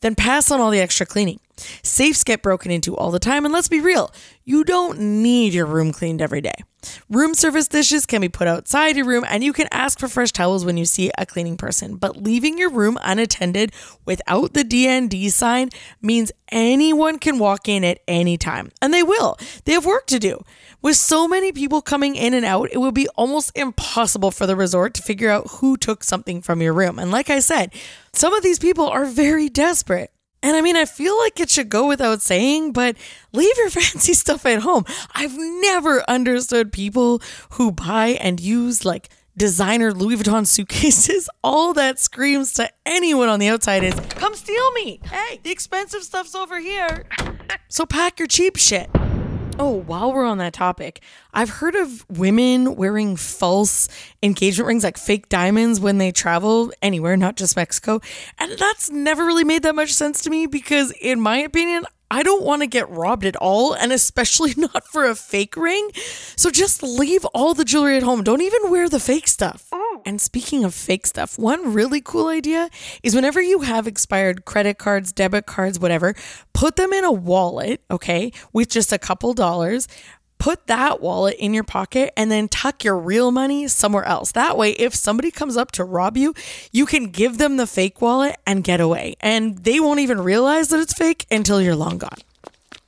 then 0.00 0.14
pass 0.14 0.50
on 0.50 0.62
all 0.62 0.70
the 0.70 0.80
extra 0.80 1.04
cleaning. 1.04 1.40
Safes 1.82 2.24
get 2.24 2.42
broken 2.42 2.70
into 2.70 2.96
all 2.96 3.10
the 3.10 3.18
time, 3.18 3.44
and 3.44 3.52
let's 3.52 3.68
be 3.68 3.80
real, 3.80 4.12
you 4.44 4.64
don't 4.64 4.98
need 4.98 5.54
your 5.54 5.66
room 5.66 5.92
cleaned 5.92 6.22
every 6.22 6.40
day. 6.40 6.54
Room 7.08 7.34
service 7.34 7.66
dishes 7.68 8.06
can 8.06 8.20
be 8.20 8.28
put 8.28 8.46
outside 8.46 8.96
your 8.96 9.06
room, 9.06 9.24
and 9.28 9.42
you 9.42 9.52
can 9.52 9.66
ask 9.72 9.98
for 9.98 10.08
fresh 10.08 10.32
towels 10.32 10.64
when 10.64 10.76
you 10.76 10.84
see 10.84 11.10
a 11.18 11.26
cleaning 11.26 11.56
person. 11.56 11.96
But 11.96 12.16
leaving 12.16 12.58
your 12.58 12.70
room 12.70 12.98
unattended 13.02 13.72
without 14.04 14.54
the 14.54 14.64
DND 14.64 15.30
sign 15.30 15.70
means 16.00 16.30
anyone 16.52 17.18
can 17.18 17.38
walk 17.38 17.68
in 17.68 17.84
at 17.84 18.00
any 18.06 18.36
time, 18.36 18.70
and 18.80 18.92
they 18.92 19.02
will. 19.02 19.36
They 19.64 19.72
have 19.72 19.86
work 19.86 20.06
to 20.08 20.18
do. 20.18 20.44
With 20.82 20.96
so 20.96 21.26
many 21.26 21.50
people 21.50 21.82
coming 21.82 22.14
in 22.14 22.34
and 22.34 22.44
out, 22.44 22.68
it 22.70 22.78
would 22.78 22.94
be 22.94 23.08
almost 23.16 23.50
impossible 23.56 24.30
for 24.30 24.46
the 24.46 24.54
resort 24.54 24.94
to 24.94 25.02
figure 25.02 25.30
out 25.30 25.50
who 25.50 25.76
took 25.76 26.04
something 26.04 26.42
from 26.42 26.62
your 26.62 26.72
room. 26.72 26.98
And 26.98 27.10
like 27.10 27.30
I 27.30 27.40
said, 27.40 27.72
some 28.12 28.32
of 28.34 28.42
these 28.42 28.58
people 28.58 28.86
are 28.88 29.06
very 29.06 29.48
desperate. 29.48 30.12
And 30.46 30.54
I 30.54 30.60
mean, 30.60 30.76
I 30.76 30.84
feel 30.84 31.18
like 31.18 31.40
it 31.40 31.50
should 31.50 31.68
go 31.68 31.88
without 31.88 32.22
saying, 32.22 32.70
but 32.70 32.96
leave 33.32 33.58
your 33.58 33.68
fancy 33.78 34.14
stuff 34.14 34.46
at 34.46 34.60
home. 34.60 34.84
I've 35.12 35.36
never 35.36 36.08
understood 36.08 36.72
people 36.72 37.20
who 37.54 37.72
buy 37.72 38.10
and 38.20 38.38
use 38.38 38.84
like 38.84 39.08
designer 39.36 39.92
Louis 39.92 40.14
Vuitton 40.14 40.46
suitcases. 40.46 41.28
All 41.42 41.74
that 41.74 41.98
screams 41.98 42.52
to 42.54 42.70
anyone 42.86 43.28
on 43.28 43.40
the 43.40 43.48
outside 43.48 43.82
is, 43.82 43.94
come 44.10 44.36
steal 44.36 44.70
me. 44.74 45.00
Hey, 45.02 45.40
the 45.42 45.50
expensive 45.50 46.04
stuff's 46.04 46.36
over 46.36 46.60
here. 46.60 47.06
So 47.68 47.84
pack 47.84 48.20
your 48.20 48.28
cheap 48.28 48.56
shit. 48.56 48.88
Oh, 49.58 49.82
while 49.86 50.12
we're 50.12 50.26
on 50.26 50.36
that 50.38 50.52
topic, 50.52 51.00
I've 51.32 51.48
heard 51.48 51.74
of 51.76 52.04
women 52.10 52.76
wearing 52.76 53.16
false 53.16 53.88
engagement 54.22 54.68
rings, 54.68 54.84
like 54.84 54.98
fake 54.98 55.30
diamonds, 55.30 55.80
when 55.80 55.96
they 55.96 56.12
travel 56.12 56.72
anywhere, 56.82 57.16
not 57.16 57.36
just 57.36 57.56
Mexico. 57.56 58.00
And 58.38 58.52
that's 58.58 58.90
never 58.90 59.24
really 59.24 59.44
made 59.44 59.62
that 59.62 59.74
much 59.74 59.94
sense 59.94 60.20
to 60.22 60.30
me 60.30 60.46
because, 60.46 60.92
in 61.00 61.22
my 61.22 61.38
opinion, 61.38 61.86
I 62.10 62.22
don't 62.22 62.44
want 62.44 62.62
to 62.62 62.66
get 62.66 62.88
robbed 62.90 63.24
at 63.24 63.36
all, 63.36 63.72
and 63.72 63.92
especially 63.92 64.52
not 64.58 64.86
for 64.88 65.06
a 65.06 65.14
fake 65.14 65.56
ring. 65.56 65.90
So 66.36 66.50
just 66.50 66.82
leave 66.82 67.24
all 67.26 67.54
the 67.54 67.64
jewelry 67.64 67.96
at 67.96 68.02
home. 68.02 68.22
Don't 68.22 68.42
even 68.42 68.70
wear 68.70 68.90
the 68.90 69.00
fake 69.00 69.26
stuff. 69.26 69.68
And 70.04 70.20
speaking 70.20 70.64
of 70.64 70.74
fake 70.74 71.06
stuff, 71.06 71.38
one 71.38 71.72
really 71.72 72.00
cool 72.00 72.28
idea 72.28 72.68
is 73.02 73.14
whenever 73.14 73.40
you 73.40 73.60
have 73.60 73.86
expired 73.86 74.44
credit 74.44 74.78
cards, 74.78 75.12
debit 75.12 75.46
cards, 75.46 75.78
whatever, 75.78 76.14
put 76.52 76.76
them 76.76 76.92
in 76.92 77.04
a 77.04 77.12
wallet, 77.12 77.80
okay, 77.90 78.32
with 78.52 78.68
just 78.68 78.92
a 78.92 78.98
couple 78.98 79.32
dollars. 79.34 79.88
Put 80.38 80.66
that 80.66 81.00
wallet 81.00 81.36
in 81.38 81.54
your 81.54 81.64
pocket 81.64 82.12
and 82.14 82.30
then 82.30 82.48
tuck 82.48 82.84
your 82.84 82.98
real 82.98 83.30
money 83.30 83.68
somewhere 83.68 84.04
else. 84.04 84.32
That 84.32 84.58
way, 84.58 84.72
if 84.72 84.94
somebody 84.94 85.30
comes 85.30 85.56
up 85.56 85.72
to 85.72 85.84
rob 85.84 86.18
you, 86.18 86.34
you 86.72 86.84
can 86.84 87.06
give 87.06 87.38
them 87.38 87.56
the 87.56 87.66
fake 87.66 88.02
wallet 88.02 88.36
and 88.46 88.62
get 88.62 88.78
away. 88.78 89.16
And 89.20 89.56
they 89.64 89.80
won't 89.80 90.00
even 90.00 90.20
realize 90.20 90.68
that 90.68 90.80
it's 90.80 90.92
fake 90.92 91.24
until 91.30 91.62
you're 91.62 91.74
long 91.74 91.96
gone. 91.96 92.18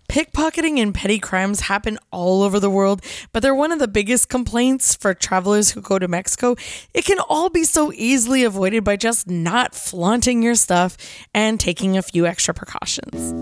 Pickpocketing 0.09 0.79
and 0.79 0.95
petty 0.95 1.19
crimes 1.19 1.61
happen 1.61 1.99
all 2.11 2.43
over 2.43 2.59
the 2.59 2.71
world, 2.71 3.05
but 3.35 3.43
they're 3.43 3.55
one 3.55 3.73
of 3.73 3.79
the 3.79 3.87
biggest 3.87 4.31
complaints 4.31 4.95
for 4.95 5.13
travelers 5.13 5.73
who 5.73 5.83
go 5.83 5.99
to 5.99 6.09
Mexico. 6.09 6.57
It 6.95 7.05
can 7.05 7.19
all 7.19 7.51
be 7.51 7.63
so 7.65 7.93
easily 7.93 8.43
avoided 8.43 8.85
by 8.85 8.97
just 8.97 9.29
not 9.29 9.75
flaunting 9.75 10.43
your 10.43 10.55
stuff 10.55 10.97
and 11.35 11.61
taking 11.61 11.99
a 11.99 12.03
few 12.03 12.25
extra 12.25 12.55
precautions. 12.55 13.35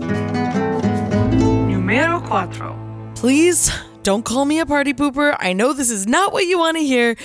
Numero 1.31 2.19
cuatro. 2.19 3.15
Please 3.15 3.71
don't 4.03 4.25
call 4.25 4.43
me 4.43 4.59
a 4.59 4.65
party 4.65 4.93
pooper. 4.93 5.37
I 5.39 5.53
know 5.53 5.71
this 5.71 5.89
is 5.89 6.05
not 6.05 6.33
what 6.33 6.47
you 6.47 6.59
want 6.59 6.75
to 6.75 6.83
hear, 6.83 7.15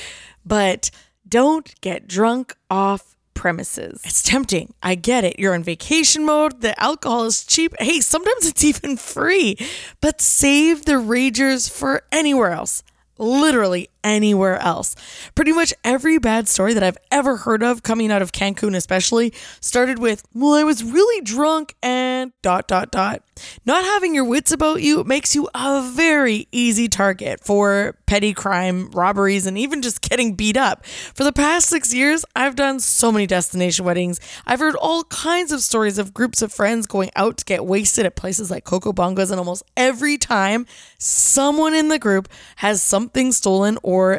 but 0.47 0.93
don't 1.29 1.75
get 1.81 2.07
drunk 2.07 2.55
off 2.71 3.12
premises. 3.43 4.01
It's 4.05 4.23
tempting. 4.23 4.73
I 4.85 4.95
get 4.95 5.25
it. 5.25 5.37
You're 5.37 5.57
in 5.57 5.65
vacation 5.65 6.25
mode. 6.25 6.61
The 6.61 6.81
alcohol 6.81 7.25
is 7.25 7.45
cheap. 7.45 7.75
Hey, 7.81 7.99
sometimes 7.99 8.47
it's 8.47 8.65
even 8.73 8.97
free. 8.97 9.57
But 10.01 10.21
save 10.21 10.85
the 10.85 10.93
ragers 10.93 11.69
for 11.69 12.05
anywhere 12.13 12.53
else. 12.53 12.85
Literally 13.19 13.89
anywhere 14.05 14.59
else. 14.59 14.95
Pretty 15.35 15.53
much 15.53 15.75
every 15.85 16.19
bad 16.19 16.49
story 16.49 16.75
that 16.75 16.83
I've 16.83 16.99
ever 17.11 17.39
heard 17.39 17.63
of 17.63 17.83
coming 17.83 18.11
out 18.11 18.23
of 18.23 18.33
Cancun, 18.33 18.77
especially, 18.77 19.33
started 19.61 19.99
with, 19.99 20.25
well, 20.35 20.55
I 20.55 20.65
was 20.65 20.83
really 20.85 21.23
drunk 21.23 21.75
and 21.83 22.33
dot, 22.43 22.69
dot, 22.69 22.91
dot. 22.91 23.23
Not 23.65 23.85
having 23.85 24.15
your 24.15 24.25
wits 24.25 24.53
about 24.53 24.83
you 24.83 25.05
makes 25.05 25.35
you 25.35 25.49
a 25.55 25.91
very 25.95 26.49
easy 26.53 26.89
target 26.89 27.41
for 27.41 27.97
petty 28.07 28.35
crime, 28.35 28.91
robberies, 28.91 29.47
and 29.47 29.57
even 29.57 29.81
just 29.81 30.03
getting 30.03 30.35
beat 30.35 30.57
up. 30.57 30.85
For 30.87 31.25
the 31.25 31.33
past 31.33 31.69
six 31.69 31.95
years, 31.95 32.25
I've 32.37 32.57
done 32.57 32.79
so 32.81 33.11
many 33.11 33.27
destination 33.27 33.85
weddings. 33.85 34.21
I've 34.47 34.61
heard 34.61 34.75
all 34.77 35.05
kinds 35.05 35.51
of 35.51 35.63
stories 35.63 35.99
of 35.99 36.13
groups 36.13 36.43
of 36.43 36.53
friends 36.53 36.87
going 36.87 37.11
out 37.17 37.39
to 37.39 37.45
get 37.45 37.65
wasted 37.65 38.05
at 38.05 38.17
places 38.17 38.51
like 38.51 38.65
Coco 38.65 38.93
Bongos, 38.93 39.31
and 39.31 39.39
almost 39.39 39.63
every 39.77 40.19
time, 40.19 40.67
someone 40.99 41.75
in 41.75 41.89
the 41.89 41.99
group 41.99 42.29
has 42.57 42.83
something 42.83 43.33
stolen 43.33 43.79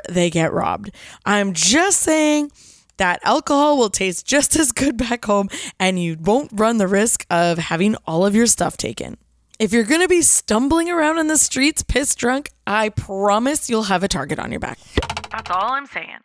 they 0.09 0.29
get 0.29 0.53
robbed. 0.53 0.91
I'm 1.25 1.53
just 1.53 2.01
saying 2.01 2.51
that 2.97 3.19
alcohol 3.23 3.77
will 3.77 3.89
taste 3.89 4.25
just 4.25 4.55
as 4.55 4.71
good 4.71 4.97
back 4.97 5.25
home 5.25 5.49
and 5.79 6.01
you 6.01 6.15
won't 6.19 6.51
run 6.53 6.77
the 6.77 6.87
risk 6.87 7.25
of 7.29 7.57
having 7.57 7.95
all 8.05 8.25
of 8.25 8.35
your 8.35 8.45
stuff 8.47 8.77
taken. 8.77 9.17
If 9.59 9.71
you're 9.71 9.83
going 9.83 10.01
to 10.01 10.07
be 10.07 10.21
stumbling 10.21 10.89
around 10.89 11.19
in 11.19 11.27
the 11.27 11.37
streets 11.37 11.83
pissed 11.83 12.17
drunk, 12.17 12.49
I 12.67 12.89
promise 12.89 13.69
you'll 13.69 13.83
have 13.83 14.03
a 14.03 14.07
target 14.07 14.39
on 14.39 14.51
your 14.51 14.59
back. 14.59 14.77
That's 15.31 15.49
all 15.49 15.71
I'm 15.71 15.85
saying. 15.87 16.19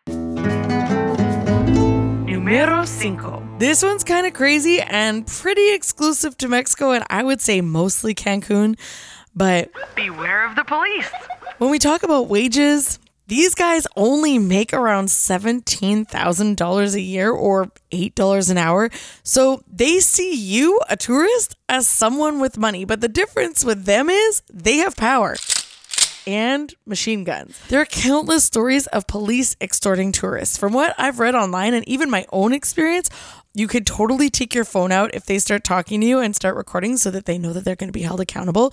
Numero 2.27 2.85
cinco. 2.85 3.47
This 3.59 3.83
one's 3.83 4.05
kind 4.05 4.27
of 4.27 4.33
crazy 4.33 4.81
and 4.81 5.27
pretty 5.27 5.73
exclusive 5.75 6.37
to 6.39 6.49
Mexico, 6.49 6.93
and 6.93 7.05
I 7.11 7.23
would 7.23 7.41
say 7.41 7.61
mostly 7.61 8.15
Cancun. 8.15 8.79
But 9.35 9.71
Beware 9.95 10.45
of 10.47 10.57
the 10.57 10.65
police. 10.65 11.11
when 11.59 11.71
we 11.71 11.79
talk 11.79 12.03
about 12.03 12.29
wages, 12.29 12.99
these 13.29 13.55
guys 13.55 13.87
only 13.95 14.38
make 14.38 14.73
around 14.73 15.09
$17,000 15.09 16.95
a 16.95 17.01
year 17.01 17.31
or 17.31 17.71
$8 17.93 18.51
an 18.51 18.59
hour. 18.59 18.91
So 19.23 19.62
they 19.71 20.01
see 20.01 20.35
you, 20.35 20.81
a 20.88 20.97
tourist, 20.97 21.55
as 21.69 21.87
someone 21.87 22.41
with 22.41 22.59
money. 22.59 22.87
But 22.87 23.03
the 23.03 23.09
difference 23.09 23.64
with 23.64 23.85
them 23.85 24.09
is 24.09 24.43
they 24.51 24.79
have 24.79 24.97
power 24.97 25.37
and 26.27 26.75
machine 26.87 27.25
guns. 27.25 27.59
There 27.69 27.81
are 27.81 27.87
countless 27.87 28.45
stories 28.45 28.87
of 28.88 29.07
police 29.07 29.57
extorting 29.61 30.11
tourists. 30.11 30.57
From 30.57 30.73
what 30.73 30.95
I've 30.99 31.19
read 31.19 31.35
online 31.35 31.75
and 31.75 31.87
even 31.87 32.11
my 32.11 32.27
own 32.33 32.53
experience, 32.53 33.11
you 33.55 33.69
could 33.69 33.87
totally 33.87 34.31
take 34.31 34.55
your 34.55 34.64
phone 34.64 34.93
out 34.93 35.14
if 35.14 35.27
they 35.27 35.38
start 35.38 35.64
talking 35.64 36.01
to 36.01 36.07
you 36.07 36.19
and 36.19 36.35
start 36.35 36.57
recording 36.57 36.97
so 36.97 37.11
that 37.11 37.27
they 37.27 37.38
know 37.38 37.53
that 37.53 37.64
they're 37.64 37.77
going 37.77 37.88
to 37.88 37.99
be 37.99 38.03
held 38.03 38.21
accountable. 38.21 38.73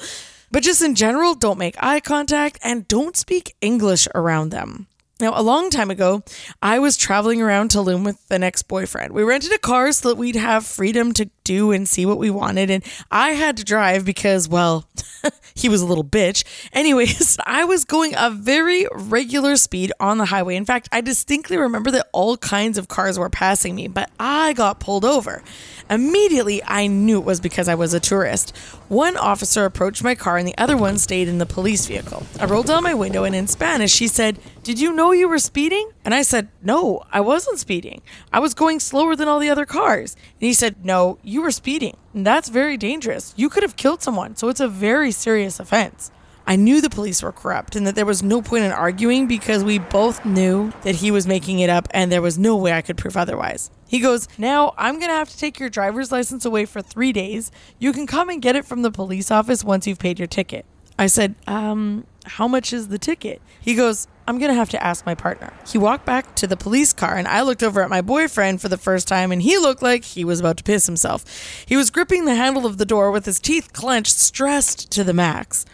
But 0.52 0.64
just 0.64 0.82
in 0.82 0.96
general, 0.96 1.36
don't 1.36 1.58
make 1.58 1.76
eye 1.80 2.00
contact 2.00 2.60
and 2.64 2.88
don't 2.88 3.18
speak 3.18 3.56
English 3.62 4.08
around 4.16 4.50
them. 4.50 4.88
Now, 5.22 5.32
a 5.34 5.42
long 5.42 5.70
time 5.70 5.90
ago, 5.90 6.24
I 6.62 6.80
was 6.80 6.98
traveling 6.98 7.42
around 7.42 7.70
Tulum 7.70 8.04
with 8.04 8.20
an 8.32 8.44
ex 8.44 8.62
boyfriend. 8.64 9.14
We 9.14 9.24
rented 9.24 9.54
a 9.54 9.58
car 9.58 9.90
so 9.94 10.10
that 10.10 10.16
we'd 10.16 10.36
have 10.36 10.66
freedom 10.66 11.14
to 11.14 11.30
do 11.46 11.72
and 11.72 11.88
see 11.88 12.06
what 12.06 12.18
we 12.18 12.30
wanted. 12.30 12.70
And 12.70 12.84
I 13.10 13.30
had 13.30 13.56
to 13.56 13.64
drive 13.64 14.04
because, 14.04 14.50
well, 14.50 14.90
he 15.56 15.70
was 15.70 15.82
a 15.82 15.86
little 15.86 16.04
bitch. 16.04 16.44
Anyways, 16.74 17.38
I 17.46 17.64
was 17.64 17.86
going 17.86 18.14
a 18.18 18.30
very 18.30 18.88
regular 18.92 19.56
speed 19.56 19.94
on 20.02 20.18
the 20.18 20.26
highway. 20.26 20.58
In 20.58 20.66
fact, 20.66 20.90
I 20.92 21.00
distinctly 21.00 21.56
remember 21.56 21.92
that 21.92 22.10
all 22.12 22.36
kinds 22.36 22.78
of 22.78 22.90
cars 22.90 23.18
were 23.18 23.30
passing 23.30 23.74
me, 23.74 23.88
but 23.88 24.10
I 24.20 24.52
got 24.52 24.82
pulled 24.82 25.06
over. 25.06 25.42
Immediately, 25.90 26.62
I 26.66 26.88
knew 26.88 27.20
it 27.20 27.26
was 27.26 27.40
because 27.40 27.70
I 27.70 27.76
was 27.76 27.94
a 27.94 28.00
tourist. 28.02 28.58
One 28.90 29.16
officer 29.16 29.64
approached 29.64 30.04
my 30.04 30.16
car 30.16 30.38
and 30.38 30.48
the 30.48 30.58
other 30.58 30.76
one 30.76 30.98
stayed 30.98 31.30
in 31.30 31.38
the 31.38 31.46
police 31.46 31.86
vehicle. 31.86 32.24
I 32.40 32.46
rolled 32.46 32.66
down 32.66 32.84
my 32.84 32.96
window 32.96 33.24
and 33.24 33.36
in 33.36 33.48
Spanish, 33.48 33.94
she 33.94 34.08
said, 34.08 34.40
Did 34.66 34.80
you 34.80 34.94
know 34.94 35.12
you 35.12 35.30
were 35.30 35.38
speeding? 35.38 35.92
And 36.04 36.16
I 36.16 36.24
said, 36.24 36.48
No, 36.64 37.04
I 37.12 37.22
wasn't 37.22 37.60
speeding. 37.60 38.02
I 38.34 38.40
was 38.40 38.56
going 38.56 38.80
slower 38.80 39.16
than 39.16 39.28
all 39.28 39.38
the 39.38 39.52
other 39.52 39.68
cars. 39.68 40.16
And 40.16 40.48
he 40.48 40.54
said, 40.54 40.84
No, 40.84 41.20
you 41.22 41.44
were 41.44 41.52
speeding. 41.52 41.96
And 42.16 42.26
that's 42.26 42.50
very 42.50 42.76
dangerous. 42.76 43.36
You 43.38 43.48
could 43.48 43.62
have 43.62 43.76
killed 43.76 44.02
someone, 44.02 44.36
so 44.36 44.50
it's 44.50 44.60
a 44.60 44.68
very 44.68 45.12
serious 45.12 45.60
offense. 45.60 46.10
I 46.48 46.56
knew 46.56 46.82
the 46.82 46.90
police 46.90 47.22
were 47.22 47.32
corrupt 47.32 47.76
and 47.76 47.86
that 47.86 47.94
there 47.94 48.08
was 48.08 48.24
no 48.24 48.42
point 48.42 48.66
in 48.66 48.72
arguing 48.72 49.28
because 49.28 49.64
we 49.64 49.78
both 49.78 50.26
knew 50.26 50.74
that 50.82 50.96
he 50.96 51.12
was 51.12 51.28
making 51.28 51.60
it 51.60 51.70
up 51.70 51.88
and 51.92 52.12
there 52.12 52.24
was 52.24 52.40
no 52.40 52.58
way 52.58 52.74
I 52.74 52.82
could 52.82 52.98
prove 52.98 53.18
otherwise. 53.18 53.70
He 53.88 54.00
goes, 54.00 54.28
Now 54.36 54.74
I'm 54.80 54.96
going 54.96 55.10
to 55.12 55.16
have 55.16 55.30
to 55.30 55.38
take 55.38 55.60
your 55.60 55.70
driver's 55.70 56.12
license 56.12 56.44
away 56.44 56.66
for 56.66 56.82
three 56.82 57.14
days. 57.14 57.52
You 57.78 57.94
can 57.94 58.08
come 58.08 58.30
and 58.30 58.42
get 58.42 58.56
it 58.56 58.66
from 58.66 58.82
the 58.82 58.90
police 58.90 59.30
office 59.30 59.64
once 59.64 59.86
you've 59.86 60.00
paid 60.00 60.18
your 60.18 60.28
ticket. 60.28 60.66
I 60.98 61.06
said, 61.06 61.36
Um, 61.46 62.08
how 62.26 62.48
much 62.48 62.74
is 62.74 62.88
the 62.88 62.98
ticket? 62.98 63.44
He 63.62 63.76
goes, 63.76 64.08
I'm 64.28 64.40
going 64.40 64.50
to 64.50 64.56
have 64.56 64.70
to 64.70 64.84
ask 64.84 65.06
my 65.06 65.14
partner. 65.14 65.54
He 65.68 65.78
walked 65.78 66.06
back 66.06 66.36
to 66.36 66.48
the 66.48 66.58
police 66.58 66.94
car, 66.94 67.16
and 67.16 67.28
I 67.28 67.42
looked 67.42 67.62
over 67.62 67.82
at 67.82 67.90
my 67.90 68.02
boyfriend 68.02 68.60
for 68.60 68.70
the 68.70 68.78
first 68.78 69.08
time, 69.08 69.32
and 69.32 69.42
he 69.42 69.58
looked 69.58 69.84
like 69.84 70.04
he 70.04 70.26
was 70.26 70.40
about 70.40 70.58
to 70.58 70.64
piss 70.64 70.88
himself. 70.88 71.24
He 71.66 71.78
was 71.78 71.92
gripping 71.92 72.26
the 72.26 72.36
handle 72.36 72.66
of 72.66 72.78
the 72.78 72.86
door 72.86 73.12
with 73.12 73.26
his 73.26 73.40
teeth 73.40 73.72
clenched, 73.72 74.18
stressed 74.18 74.92
to 74.92 75.04
the 75.04 75.14
max. 75.14 75.66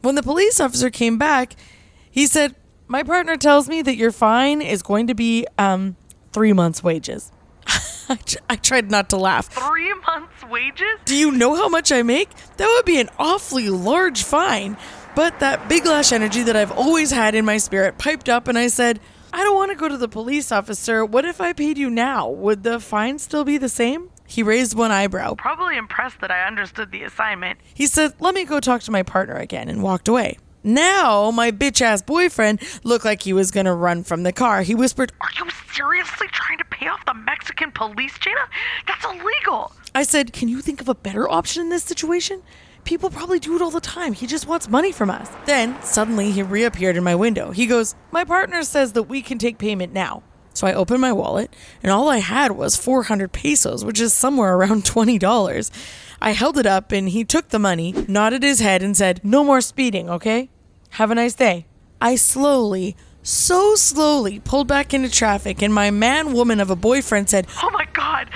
When 0.00 0.16
the 0.16 0.22
police 0.22 0.58
officer 0.58 0.90
came 0.90 1.16
back, 1.16 1.54
he 2.10 2.26
said, 2.26 2.56
My 2.88 3.04
partner 3.04 3.36
tells 3.36 3.68
me 3.68 3.82
that 3.82 3.96
your 3.96 4.10
fine 4.10 4.60
is 4.60 4.82
going 4.82 5.06
to 5.06 5.14
be 5.14 5.46
um, 5.56 5.96
three 6.32 6.52
months' 6.52 6.82
wages. 6.82 7.30
I, 8.08 8.16
tr- 8.16 8.38
I 8.50 8.56
tried 8.56 8.90
not 8.90 9.10
to 9.10 9.16
laugh. 9.16 9.46
Three 9.46 9.94
months' 10.06 10.44
wages? 10.50 10.98
Do 11.04 11.14
you 11.14 11.30
know 11.30 11.54
how 11.54 11.68
much 11.68 11.92
I 11.92 12.02
make? 12.02 12.30
That 12.56 12.66
would 12.66 12.84
be 12.84 13.00
an 13.00 13.10
awfully 13.18 13.68
large 13.68 14.24
fine. 14.24 14.76
But 15.14 15.40
that 15.40 15.68
big 15.68 15.84
lash 15.84 16.10
energy 16.10 16.42
that 16.42 16.56
I've 16.56 16.72
always 16.72 17.10
had 17.10 17.34
in 17.34 17.44
my 17.44 17.58
spirit 17.58 17.98
piped 17.98 18.28
up, 18.30 18.48
and 18.48 18.58
I 18.58 18.68
said, 18.68 18.98
I 19.32 19.42
don't 19.44 19.54
want 19.54 19.70
to 19.70 19.76
go 19.76 19.88
to 19.88 19.96
the 19.98 20.08
police 20.08 20.50
officer. 20.50 21.04
What 21.04 21.24
if 21.24 21.40
I 21.40 21.52
paid 21.52 21.76
you 21.76 21.90
now? 21.90 22.28
Would 22.28 22.62
the 22.62 22.80
fine 22.80 23.18
still 23.18 23.44
be 23.44 23.58
the 23.58 23.68
same? 23.68 24.08
He 24.26 24.42
raised 24.42 24.74
one 24.74 24.90
eyebrow. 24.90 25.34
Probably 25.34 25.76
impressed 25.76 26.20
that 26.20 26.30
I 26.30 26.46
understood 26.46 26.90
the 26.90 27.02
assignment. 27.02 27.58
He 27.74 27.86
said, 27.86 28.14
Let 28.20 28.34
me 28.34 28.44
go 28.44 28.60
talk 28.60 28.80
to 28.82 28.90
my 28.90 29.02
partner 29.02 29.36
again, 29.36 29.68
and 29.68 29.82
walked 29.82 30.08
away. 30.08 30.38
Now, 30.64 31.30
my 31.30 31.50
bitch 31.50 31.82
ass 31.82 32.02
boyfriend 32.02 32.62
looked 32.84 33.04
like 33.04 33.22
he 33.22 33.32
was 33.32 33.50
gonna 33.50 33.74
run 33.74 34.04
from 34.04 34.22
the 34.22 34.32
car. 34.32 34.62
He 34.62 34.74
whispered, 34.74 35.12
Are 35.20 35.28
you 35.36 35.50
seriously 35.74 36.28
trying 36.28 36.56
to 36.58 36.64
pay 36.64 36.86
off 36.86 37.04
the 37.04 37.14
Mexican 37.14 37.70
police, 37.72 38.16
Jayna? 38.18 38.46
That's 38.86 39.04
illegal. 39.04 39.72
I 39.94 40.04
said, 40.04 40.32
Can 40.32 40.48
you 40.48 40.62
think 40.62 40.80
of 40.80 40.88
a 40.88 40.94
better 40.94 41.28
option 41.30 41.62
in 41.62 41.68
this 41.68 41.84
situation? 41.84 42.42
People 42.84 43.10
probably 43.10 43.38
do 43.38 43.54
it 43.54 43.62
all 43.62 43.70
the 43.70 43.80
time. 43.80 44.12
He 44.12 44.26
just 44.26 44.46
wants 44.46 44.68
money 44.68 44.90
from 44.90 45.10
us. 45.10 45.30
Then, 45.46 45.80
suddenly, 45.82 46.32
he 46.32 46.42
reappeared 46.42 46.96
in 46.96 47.04
my 47.04 47.14
window. 47.14 47.52
He 47.52 47.66
goes, 47.66 47.94
My 48.10 48.24
partner 48.24 48.62
says 48.64 48.92
that 48.94 49.04
we 49.04 49.22
can 49.22 49.38
take 49.38 49.58
payment 49.58 49.92
now. 49.92 50.22
So 50.54 50.66
I 50.66 50.74
opened 50.74 51.00
my 51.00 51.12
wallet, 51.12 51.54
and 51.82 51.90
all 51.90 52.08
I 52.08 52.18
had 52.18 52.52
was 52.52 52.76
400 52.76 53.32
pesos, 53.32 53.84
which 53.84 54.00
is 54.00 54.12
somewhere 54.12 54.54
around 54.54 54.84
$20. 54.84 55.70
I 56.20 56.32
held 56.32 56.58
it 56.58 56.66
up, 56.66 56.92
and 56.92 57.08
he 57.08 57.24
took 57.24 57.48
the 57.48 57.58
money, 57.58 57.92
nodded 58.08 58.42
his 58.42 58.60
head, 58.60 58.82
and 58.82 58.96
said, 58.96 59.20
No 59.22 59.44
more 59.44 59.60
speeding, 59.60 60.10
okay? 60.10 60.50
Have 60.90 61.10
a 61.10 61.14
nice 61.14 61.34
day. 61.34 61.66
I 62.00 62.16
slowly, 62.16 62.96
so 63.22 63.74
slowly 63.74 64.40
pulled 64.40 64.68
back 64.68 64.92
into 64.92 65.10
traffic, 65.10 65.62
and 65.62 65.72
my 65.72 65.90
man 65.90 66.32
woman 66.32 66.60
of 66.60 66.70
a 66.70 66.76
boyfriend 66.76 67.30
said, 67.30 67.46
Oh 67.62 67.70
my 67.70 67.86
god. 67.92 68.28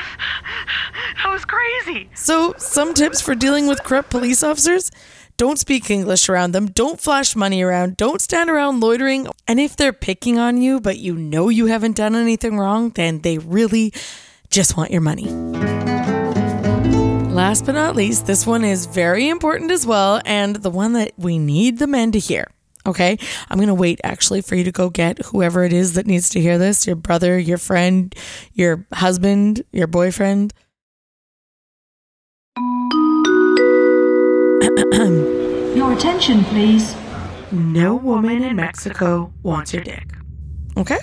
That 1.22 1.30
was 1.32 1.44
crazy. 1.44 2.08
So, 2.14 2.54
some 2.58 2.94
tips 2.94 3.20
for 3.20 3.34
dealing 3.34 3.66
with 3.66 3.82
corrupt 3.82 4.10
police 4.10 4.42
officers? 4.42 4.90
Don't 5.36 5.58
speak 5.58 5.90
English 5.90 6.28
around 6.28 6.52
them. 6.52 6.66
Don't 6.66 7.00
flash 7.00 7.36
money 7.36 7.62
around. 7.62 7.96
Don't 7.96 8.20
stand 8.22 8.48
around 8.48 8.80
loitering. 8.80 9.28
And 9.46 9.60
if 9.60 9.76
they're 9.76 9.92
picking 9.92 10.38
on 10.38 10.62
you, 10.62 10.80
but 10.80 10.96
you 10.98 11.14
know 11.14 11.48
you 11.50 11.66
haven't 11.66 11.96
done 11.96 12.14
anything 12.14 12.58
wrong, 12.58 12.90
then 12.90 13.20
they 13.20 13.36
really 13.38 13.92
just 14.50 14.76
want 14.76 14.90
your 14.90 15.02
money. 15.02 15.26
Last 17.36 17.66
but 17.66 17.72
not 17.72 17.94
least, 17.96 18.26
this 18.26 18.46
one 18.46 18.64
is 18.64 18.86
very 18.86 19.28
important 19.28 19.70
as 19.70 19.86
well, 19.86 20.22
and 20.24 20.56
the 20.56 20.70
one 20.70 20.94
that 20.94 21.12
we 21.18 21.38
need 21.38 21.78
the 21.78 21.86
men 21.86 22.12
to 22.12 22.18
hear. 22.18 22.46
Okay, 22.86 23.18
I'm 23.50 23.58
gonna 23.58 23.74
wait 23.74 24.00
actually 24.04 24.42
for 24.42 24.54
you 24.54 24.62
to 24.64 24.72
go 24.72 24.90
get 24.90 25.18
whoever 25.26 25.64
it 25.64 25.72
is 25.72 25.94
that 25.94 26.06
needs 26.06 26.30
to 26.30 26.40
hear 26.40 26.56
this 26.56 26.86
your 26.86 26.94
brother, 26.96 27.38
your 27.38 27.58
friend, 27.58 28.14
your 28.52 28.86
husband, 28.92 29.62
your 29.72 29.88
boyfriend. 29.88 30.54
Your 35.76 35.92
attention, 35.92 36.42
please. 36.44 36.96
No 37.52 37.94
woman 37.94 38.42
in 38.42 38.56
Mexico 38.56 39.32
wants 39.42 39.72
your 39.74 39.84
dick. 39.84 40.08
Okay? 40.76 40.98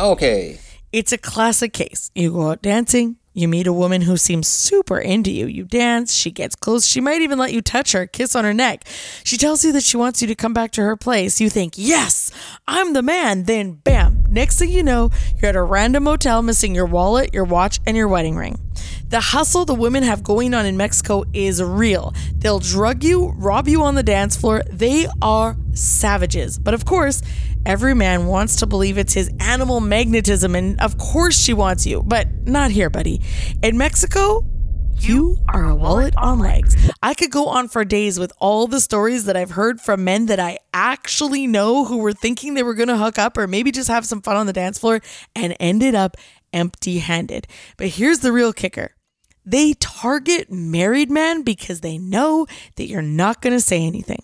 Okay. 0.00 0.58
It's 0.92 1.12
a 1.12 1.18
classic 1.18 1.72
case. 1.72 2.10
You 2.14 2.32
go 2.32 2.50
out 2.50 2.62
dancing, 2.62 3.16
you 3.34 3.48
meet 3.48 3.66
a 3.66 3.72
woman 3.72 4.02
who 4.02 4.16
seems 4.16 4.46
super 4.46 4.98
into 4.98 5.30
you. 5.30 5.46
You 5.46 5.64
dance, 5.64 6.14
she 6.14 6.30
gets 6.30 6.54
close, 6.54 6.86
she 6.86 7.00
might 7.00 7.20
even 7.20 7.38
let 7.38 7.52
you 7.52 7.60
touch 7.60 7.92
her, 7.92 8.06
kiss 8.06 8.36
on 8.36 8.44
her 8.44 8.54
neck. 8.54 8.84
She 9.24 9.36
tells 9.36 9.64
you 9.64 9.72
that 9.72 9.82
she 9.82 9.96
wants 9.96 10.22
you 10.22 10.28
to 10.28 10.36
come 10.36 10.52
back 10.54 10.70
to 10.72 10.82
her 10.82 10.96
place. 10.96 11.40
You 11.40 11.50
think, 11.50 11.74
yes, 11.76 12.30
I'm 12.68 12.92
the 12.92 13.02
man. 13.02 13.44
Then, 13.44 13.72
bam, 13.72 14.24
next 14.30 14.60
thing 14.60 14.70
you 14.70 14.84
know, 14.84 15.10
you're 15.36 15.48
at 15.48 15.56
a 15.56 15.62
random 15.62 16.04
motel 16.04 16.42
missing 16.42 16.76
your 16.76 16.86
wallet, 16.86 17.34
your 17.34 17.44
watch, 17.44 17.80
and 17.86 17.96
your 17.96 18.08
wedding 18.08 18.36
ring. 18.36 18.60
The 19.08 19.20
hustle 19.20 19.64
the 19.64 19.74
women 19.74 20.02
have 20.02 20.22
going 20.22 20.54
on 20.54 20.64
in 20.66 20.76
Mexico 20.76 21.24
is 21.32 21.62
real. 21.62 22.14
They'll 22.36 22.60
drug 22.60 23.04
you, 23.04 23.34
rob 23.36 23.68
you 23.68 23.82
on 23.82 23.96
the 23.96 24.02
dance 24.02 24.36
floor. 24.36 24.62
They 24.70 25.06
are 25.20 25.56
savages. 25.72 26.58
But 26.58 26.74
of 26.74 26.84
course, 26.84 27.20
every 27.66 27.94
man 27.94 28.26
wants 28.26 28.56
to 28.56 28.66
believe 28.66 28.98
it's 28.98 29.14
his 29.14 29.30
animal 29.40 29.80
magnetism, 29.80 30.54
and 30.54 30.80
of 30.80 30.98
course 30.98 31.38
she 31.38 31.52
wants 31.52 31.86
you, 31.86 32.02
but 32.02 32.28
not 32.46 32.70
here, 32.70 32.90
buddy. 32.90 33.20
In 33.62 33.78
Mexico, 33.78 34.44
you 34.98 35.36
are 35.48 35.64
a 35.64 35.74
wallet 35.74 36.14
on 36.16 36.38
legs. 36.38 36.76
I 37.02 37.14
could 37.14 37.30
go 37.30 37.46
on 37.48 37.68
for 37.68 37.84
days 37.84 38.18
with 38.18 38.32
all 38.38 38.66
the 38.66 38.80
stories 38.80 39.24
that 39.26 39.36
I've 39.36 39.50
heard 39.50 39.80
from 39.80 40.04
men 40.04 40.26
that 40.26 40.40
I 40.40 40.58
actually 40.72 41.46
know 41.46 41.84
who 41.84 41.98
were 41.98 42.12
thinking 42.12 42.54
they 42.54 42.62
were 42.62 42.74
going 42.74 42.88
to 42.88 42.96
hook 42.96 43.18
up 43.18 43.36
or 43.36 43.46
maybe 43.46 43.70
just 43.70 43.88
have 43.88 44.06
some 44.06 44.22
fun 44.22 44.36
on 44.36 44.46
the 44.46 44.52
dance 44.52 44.78
floor 44.78 45.00
and 45.34 45.56
ended 45.60 45.94
up 45.94 46.16
empty 46.52 46.98
handed. 46.98 47.46
But 47.76 47.88
here's 47.88 48.20
the 48.20 48.32
real 48.32 48.52
kicker 48.52 48.92
they 49.44 49.74
target 49.74 50.50
married 50.50 51.10
men 51.10 51.42
because 51.42 51.80
they 51.80 51.98
know 51.98 52.46
that 52.76 52.86
you're 52.86 53.02
not 53.02 53.42
going 53.42 53.52
to 53.52 53.60
say 53.60 53.84
anything. 53.84 54.22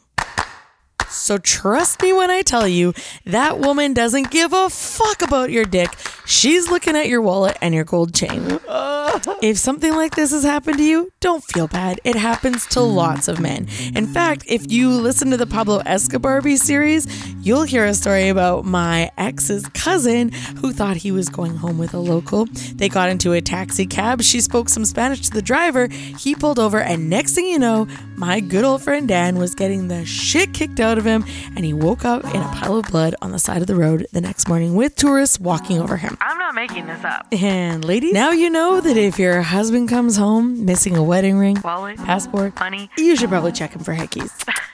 So 1.11 1.39
trust 1.39 2.03
me 2.03 2.13
when 2.13 2.31
I 2.31 2.43
tell 2.43 2.69
you 2.69 2.95
that 3.25 3.59
woman 3.59 3.95
doesn't 3.95 4.31
give 4.31 4.53
a 4.53 4.71
fuck 4.71 5.23
about 5.23 5.51
your 5.51 5.65
dick. 5.65 5.91
She's 6.27 6.71
looking 6.71 6.97
at 6.97 7.09
your 7.09 7.21
wallet 7.21 7.57
and 7.61 7.75
your 7.75 7.85
gold 7.85 8.15
chain. 8.15 8.61
Oh. 8.69 9.00
If 9.43 9.59
something 9.59 9.95
like 9.95 10.15
this 10.17 10.33
has 10.33 10.45
happened 10.45 10.79
to 10.79 10.85
you, 10.85 11.13
don't 11.21 11.43
feel 11.45 11.69
bad. 11.69 12.01
It 12.05 12.17
happens 12.17 12.67
to 12.69 12.81
lots 12.81 13.29
of 13.29 13.41
men. 13.41 13.69
In 13.95 14.07
fact, 14.07 14.45
if 14.49 14.71
you 14.71 14.91
listen 14.91 15.31
to 15.31 15.37
the 15.37 15.47
Pablo 15.47 15.79
Escobar 15.87 16.41
series, 16.57 17.07
you'll 17.43 17.63
hear 17.63 17.85
a 17.85 17.95
story 17.95 18.29
about 18.29 18.65
my 18.65 19.11
ex's 19.19 19.67
cousin 19.69 20.31
who 20.61 20.73
thought 20.73 20.97
he 20.97 21.13
was 21.13 21.29
going 21.29 21.57
home 21.57 21.79
with 21.79 21.95
a 21.95 21.99
local. 21.99 22.47
They 22.75 22.89
got 22.89 23.09
into 23.09 23.33
a 23.33 23.41
taxi 23.41 23.87
cab. 23.87 24.23
She 24.23 24.41
spoke 24.41 24.69
some 24.69 24.85
Spanish 24.85 25.21
to 25.23 25.31
the 25.31 25.43
driver. 25.43 25.89
He 25.89 26.35
pulled 26.35 26.59
over, 26.59 26.81
and 26.81 27.11
next 27.11 27.35
thing 27.35 27.47
you 27.47 27.59
know, 27.59 27.87
my 28.17 28.41
good 28.41 28.65
old 28.65 28.83
friend 28.83 29.09
Dan 29.09 29.37
was 29.37 29.55
getting 29.55 29.89
the 29.89 30.05
shit 30.05 30.55
kicked 30.55 30.81
out 30.81 30.99
of 30.99 31.05
him, 31.05 31.25
and 31.57 31.65
he 31.65 31.73
woke 31.73 32.05
up 32.05 32.25
in 32.25 32.41
a 32.41 32.49
pile 32.49 32.77
of 32.77 32.87
blood 32.87 33.15
on 33.23 33.33
the 33.33 33.39
side 33.39 33.61
of 33.61 33.67
the 33.67 33.77
road 33.77 34.07
the 34.13 34.21
next 34.21 34.49
morning 34.49 34.75
with 34.75 34.95
tourists 34.97 35.41
walking 35.41 35.81
over 35.81 35.97
him. 35.97 36.17
I'm 36.21 36.39
not 36.39 36.55
making 36.55 36.87
this 36.87 37.05
up. 37.05 37.27
And 37.33 37.85
ladies, 37.85 38.13
now 38.13 38.31
you 38.31 38.51
know 38.51 38.81
that 38.81 38.97
if 39.05 39.19
your 39.19 39.41
husband 39.43 39.89
comes 39.89 40.17
home 40.17 40.65
missing 40.65 40.97
a 40.97 41.03
wedding 41.03 41.39
ring, 41.39 41.57
Wallet, 41.65 41.97
passport, 41.97 42.59
money. 42.61 42.91
you 42.99 43.17
should 43.17 43.31
probably 43.31 43.53
check 43.53 43.73
him 43.73 43.83
for 43.83 43.95
hickeys. 43.95 44.31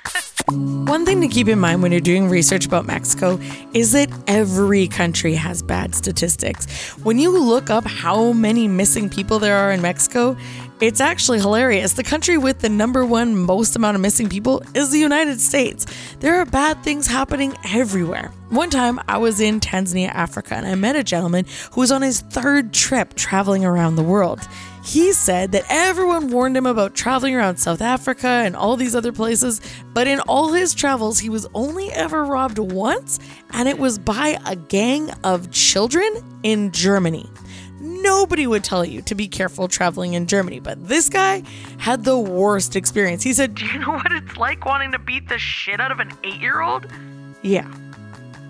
One 0.49 1.05
thing 1.05 1.21
to 1.23 1.29
keep 1.29 1.49
in 1.49 1.59
mind 1.59 1.83
when 1.83 1.91
you're 1.91 2.01
doing 2.01 2.29
research 2.29 2.67
about 2.67 2.87
Mexico 2.87 3.39
is 3.73 3.93
that 3.93 4.09
every 4.29 4.87
country 4.87 5.35
has 5.35 5.61
bad 5.61 5.95
statistics. 5.95 6.67
When 7.03 7.19
you 7.19 7.37
look 7.37 7.69
up 7.69 7.85
how 7.85 8.33
many 8.33 8.69
missing 8.69 9.09
people 9.09 9.41
there 9.41 9.57
are 9.57 9.73
in 9.73 9.83
Mexico, 9.83 10.37
it's 10.81 11.01
actually 11.01 11.39
hilarious. 11.39 11.95
The 11.95 12.03
country 12.03 12.37
with 12.37 12.59
the 12.59 12.69
number 12.69 13.05
one 13.07 13.35
most 13.35 13.77
amount 13.77 13.95
of 13.95 14.03
missing 14.03 14.29
people 14.29 14.63
is 14.75 14.91
the 14.91 14.99
United 14.99 15.41
States. 15.41 15.87
There 16.21 16.37
are 16.37 16.45
bad 16.45 16.83
things 16.83 17.07
happening 17.07 17.57
everywhere. 17.65 18.31
One 18.51 18.69
time 18.69 19.01
I 19.09 19.17
was 19.17 19.41
in 19.41 19.61
Tanzania, 19.61 20.09
Africa, 20.09 20.55
and 20.55 20.67
I 20.67 20.75
met 20.75 20.95
a 20.95 21.03
gentleman 21.03 21.47
who 21.73 21.81
was 21.81 21.91
on 21.91 22.03
his 22.03 22.21
third 22.21 22.75
trip 22.75 23.15
traveling 23.15 23.65
around 23.65 23.97
the 23.97 24.03
world. 24.03 24.41
He 24.85 25.13
said 25.15 25.51
that 25.53 25.65
everyone 25.69 26.31
warned 26.31 26.57
him 26.57 26.67
about 26.67 26.95
traveling 26.95 27.35
around 27.35 27.57
South 27.57 27.81
Africa 27.81 28.29
and 28.29 28.55
all 28.55 28.77
these 28.77 28.95
other 28.95 29.13
places, 29.13 29.61
but 29.95 30.07
in 30.07 30.21
all 30.21 30.53
his 30.53 30.75
travels, 30.75 31.19
he 31.19 31.29
was 31.29 31.47
only 31.55 31.91
ever 31.91 32.25
robbed 32.25 32.59
once, 32.59 33.19
and 33.51 33.69
it 33.69 33.79
was 33.79 33.99
by 33.99 34.39
a 34.47 34.55
gang 34.55 35.11
of 35.25 35.51
children 35.51 36.13
in 36.45 36.71
Germany. 36.71 37.29
Nobody 37.81 38.47
would 38.47 38.65
tell 38.65 38.85
you 38.85 39.03
to 39.03 39.15
be 39.15 39.29
careful 39.29 39.69
traveling 39.69 40.15
in 40.15 40.27
Germany, 40.27 40.61
but 40.61 40.89
this 40.89 41.09
guy 41.09 41.43
had 41.79 42.05
the 42.05 42.19
worst 42.19 42.75
experience. 42.75 43.23
He 43.23 43.33
said, 43.33 43.55
Do 43.57 43.67
you 43.67 43.79
know 43.79 43.93
what 43.93 44.13
it's 44.13 44.37
like 44.37 44.65
wanting 44.65 44.93
to 44.93 44.99
beat 44.99 45.29
the 45.29 45.39
shit 45.39 45.81
out 45.81 45.93
of 45.93 46.01
an 46.01 46.13
eight 46.25 46.41
year 46.41 46.61
old? 46.61 46.87
Yeah. 47.43 47.71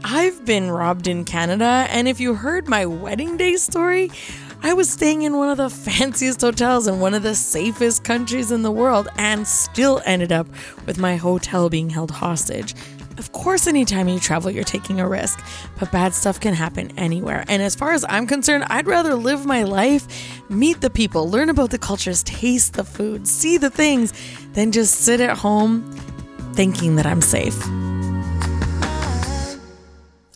I've 0.04 0.44
been 0.44 0.70
robbed 0.70 1.08
in 1.08 1.24
Canada, 1.24 1.86
and 1.90 2.06
if 2.06 2.20
you 2.20 2.34
heard 2.34 2.68
my 2.68 2.86
wedding 2.86 3.36
day 3.36 3.56
story, 3.56 4.10
I 4.62 4.72
was 4.72 4.88
staying 4.88 5.22
in 5.22 5.36
one 5.36 5.48
of 5.48 5.56
the 5.56 5.70
fanciest 5.90 6.40
hotels 6.42 6.86
in 6.86 7.00
one 7.00 7.14
of 7.14 7.22
the 7.22 7.34
safest 7.34 8.04
countries 8.04 8.52
in 8.52 8.62
the 8.62 8.70
world 8.70 9.08
and 9.16 9.46
still 9.46 10.00
ended 10.04 10.32
up 10.32 10.46
with 10.86 10.98
my 10.98 11.16
hotel 11.16 11.68
being 11.68 11.90
held 11.90 12.10
hostage. 12.10 12.74
Of 13.18 13.32
course, 13.32 13.66
anytime 13.66 14.08
you 14.08 14.20
travel, 14.20 14.50
you're 14.50 14.64
taking 14.64 15.00
a 15.00 15.08
risk, 15.08 15.42
but 15.78 15.90
bad 15.90 16.12
stuff 16.12 16.38
can 16.38 16.52
happen 16.52 16.92
anywhere. 16.98 17.44
And 17.48 17.62
as 17.62 17.74
far 17.74 17.92
as 17.92 18.04
I'm 18.08 18.26
concerned, 18.26 18.64
I'd 18.68 18.86
rather 18.86 19.14
live 19.14 19.46
my 19.46 19.62
life, 19.62 20.06
meet 20.50 20.82
the 20.82 20.90
people, 20.90 21.30
learn 21.30 21.48
about 21.48 21.70
the 21.70 21.78
cultures, 21.78 22.22
taste 22.22 22.74
the 22.74 22.84
food, 22.84 23.26
see 23.26 23.56
the 23.56 23.70
things, 23.70 24.12
than 24.52 24.70
just 24.70 25.00
sit 25.00 25.20
at 25.20 25.38
home 25.38 25.90
thinking 26.54 26.96
that 26.96 27.06
I'm 27.06 27.22
safe. 27.22 27.62